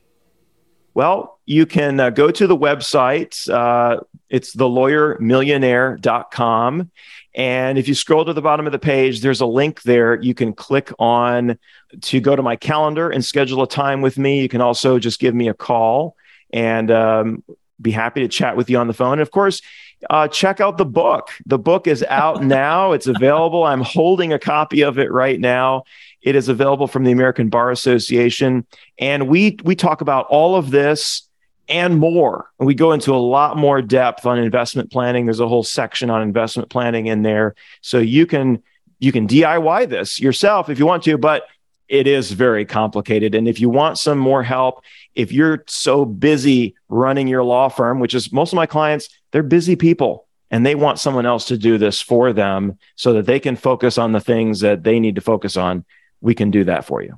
Well, 0.94 1.39
you 1.46 1.66
can 1.66 2.00
uh, 2.00 2.10
go 2.10 2.32
to 2.32 2.48
the 2.48 2.58
website. 2.58 3.50
Uh, 3.50 4.02
it's 4.30 4.56
thelawyermillionaire.com. 4.56 6.92
And 7.34 7.78
if 7.78 7.88
you 7.88 7.96
scroll 7.96 8.26
to 8.26 8.34
the 8.34 8.42
bottom 8.42 8.66
of 8.66 8.74
the 8.74 8.80
page, 8.80 9.22
there's 9.22 9.39
a 9.39 9.46
link 9.46 9.84
there. 9.84 10.22
You 10.22 10.34
can 10.34 10.52
click 10.54 10.92
on 11.00 11.58
to 12.02 12.20
go 12.20 12.36
to 12.36 12.42
my 12.42 12.58
calendar 12.58 13.10
and 13.10 13.24
schedule 13.24 13.64
a 13.64 13.68
time 13.68 14.02
with 14.02 14.18
me. 14.18 14.42
You 14.42 14.50
can 14.50 14.60
also 14.62 15.00
just 15.00 15.20
give 15.20 15.34
me 15.34 15.48
a 15.48 15.54
call 15.54 16.18
and 16.52 16.92
um, 16.92 17.44
be 17.82 17.91
happy 17.91 18.21
to 18.21 18.27
chat 18.27 18.55
with 18.55 18.69
you 18.69 18.77
on 18.77 18.88
the 18.88 18.93
phone. 18.93 19.13
And 19.13 19.21
of 19.21 19.32
course, 19.32 19.61
uh, 20.09 20.27
check 20.27 20.59
out 20.59 20.77
the 20.77 20.86
book. 20.86 21.29
The 21.45 21.59
book 21.59 21.88
is 21.88 22.03
out 22.03 22.43
now, 22.43 22.91
it's 22.91 23.07
available. 23.07 23.63
I'm 23.63 23.82
holding 23.82 24.34
a 24.34 24.39
copy 24.39 24.82
of 24.82 24.97
it 24.97 25.11
right 25.11 25.39
now. 25.39 25.84
It 26.21 26.36
is 26.36 26.49
available 26.49 26.88
from 26.88 27.03
the 27.03 27.11
American 27.11 27.49
Bar 27.49 27.71
Association. 27.71 28.65
And 28.99 29.27
we, 29.27 29.57
we 29.63 29.75
talk 29.75 30.01
about 30.01 30.27
all 30.27 30.55
of 30.55 30.71
this 30.71 31.27
and 31.67 31.97
more. 31.97 32.51
And 32.59 32.67
we 32.67 32.75
go 32.75 32.91
into 32.91 33.13
a 33.13 33.17
lot 33.17 33.57
more 33.57 33.82
depth 33.82 34.25
on 34.25 34.38
investment 34.38 34.91
planning. 34.91 35.25
There's 35.25 35.39
a 35.39 35.47
whole 35.47 35.63
section 35.63 36.09
on 36.09 36.21
investment 36.21 36.69
planning 36.69 37.07
in 37.07 37.23
there. 37.23 37.55
So 37.82 37.97
you 37.97 38.25
can 38.25 38.61
you 38.99 39.11
can 39.11 39.27
DIY 39.27 39.89
this 39.89 40.19
yourself 40.19 40.69
if 40.69 40.77
you 40.77 40.86
want 40.86 41.03
to, 41.03 41.17
but 41.17 41.47
it 41.92 42.08
is 42.08 42.32
very 42.32 42.64
complicated. 42.64 43.36
And 43.36 43.50
if 43.50 43.60
you 43.60 43.70
want 43.70 44.00
some 44.00 44.18
more 44.18 44.44
help, 44.44 44.82
if 45.14 45.34
you're 45.34 45.66
so 45.68 46.06
busy 46.06 46.74
running 46.88 47.28
your 47.28 47.44
law 47.44 47.68
firm, 47.68 48.00
which 48.00 48.16
is 48.16 48.32
most 48.32 48.54
of 48.54 48.56
my 48.56 48.66
clients, 48.66 49.10
they're 49.32 49.44
busy 49.44 49.76
people 49.76 50.26
and 50.50 50.66
they 50.66 50.74
want 50.74 51.00
someone 51.00 51.26
else 51.26 51.46
to 51.48 51.58
do 51.58 51.78
this 51.78 52.00
for 52.00 52.32
them 52.32 52.78
so 52.96 53.12
that 53.12 53.26
they 53.26 53.42
can 53.42 53.58
focus 53.58 53.98
on 53.98 54.14
the 54.14 54.22
things 54.22 54.62
that 54.62 54.84
they 54.84 55.02
need 55.02 55.16
to 55.16 55.22
focus 55.22 55.58
on, 55.58 55.84
we 56.22 56.34
can 56.34 56.50
do 56.50 56.64
that 56.64 56.86
for 56.86 57.02
you. 57.02 57.18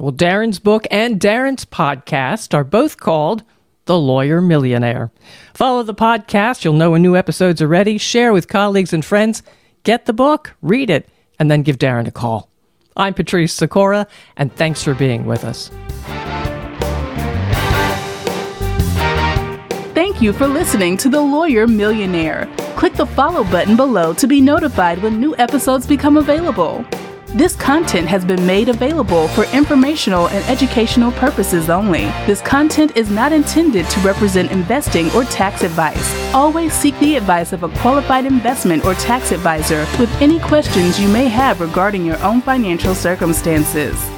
Well, 0.00 0.12
Darren's 0.12 0.58
book 0.58 0.88
and 0.90 1.20
Darren's 1.20 1.64
podcast 1.64 2.54
are 2.54 2.64
both 2.64 2.96
called 2.96 3.44
The 3.84 3.98
Lawyer 3.98 4.40
Millionaire. 4.40 5.12
Follow 5.54 5.84
the 5.84 5.94
podcast, 5.94 6.64
you'll 6.64 6.74
know 6.74 6.90
when 6.90 7.02
new 7.02 7.16
episodes 7.16 7.62
are 7.62 7.68
ready, 7.68 7.98
share 7.98 8.32
with 8.32 8.48
colleagues 8.48 8.92
and 8.92 9.04
friends, 9.04 9.44
get 9.84 10.06
the 10.06 10.12
book, 10.12 10.56
read 10.60 10.90
it, 10.90 11.08
and 11.38 11.48
then 11.48 11.62
give 11.62 11.78
Darren 11.78 12.08
a 12.08 12.10
call. 12.10 12.47
I'm 12.98 13.14
Patrice 13.14 13.54
Sikora, 13.54 14.06
and 14.36 14.52
thanks 14.52 14.82
for 14.82 14.92
being 14.92 15.24
with 15.24 15.44
us. 15.44 15.70
Thank 19.94 20.20
you 20.20 20.32
for 20.32 20.48
listening 20.48 20.96
to 20.98 21.08
The 21.08 21.20
Lawyer 21.20 21.66
Millionaire. 21.66 22.48
Click 22.76 22.94
the 22.94 23.06
follow 23.06 23.44
button 23.44 23.76
below 23.76 24.12
to 24.14 24.26
be 24.26 24.40
notified 24.40 25.00
when 25.00 25.20
new 25.20 25.36
episodes 25.36 25.86
become 25.86 26.16
available. 26.16 26.84
This 27.34 27.54
content 27.54 28.08
has 28.08 28.24
been 28.24 28.44
made 28.46 28.70
available 28.70 29.28
for 29.28 29.44
informational 29.54 30.28
and 30.28 30.42
educational 30.46 31.12
purposes 31.12 31.68
only. 31.68 32.06
This 32.26 32.40
content 32.40 32.96
is 32.96 33.10
not 33.10 33.32
intended 33.32 33.84
to 33.90 34.00
represent 34.00 34.50
investing 34.50 35.10
or 35.10 35.24
tax 35.24 35.62
advice. 35.62 36.14
Always 36.32 36.72
seek 36.72 36.98
the 37.00 37.16
advice 37.16 37.52
of 37.52 37.64
a 37.64 37.68
qualified 37.68 38.24
investment 38.24 38.86
or 38.86 38.94
tax 38.94 39.30
advisor 39.30 39.86
with 40.00 40.10
any 40.22 40.40
questions 40.40 40.98
you 40.98 41.08
may 41.08 41.28
have 41.28 41.60
regarding 41.60 42.06
your 42.06 42.18
own 42.24 42.40
financial 42.40 42.94
circumstances. 42.94 44.17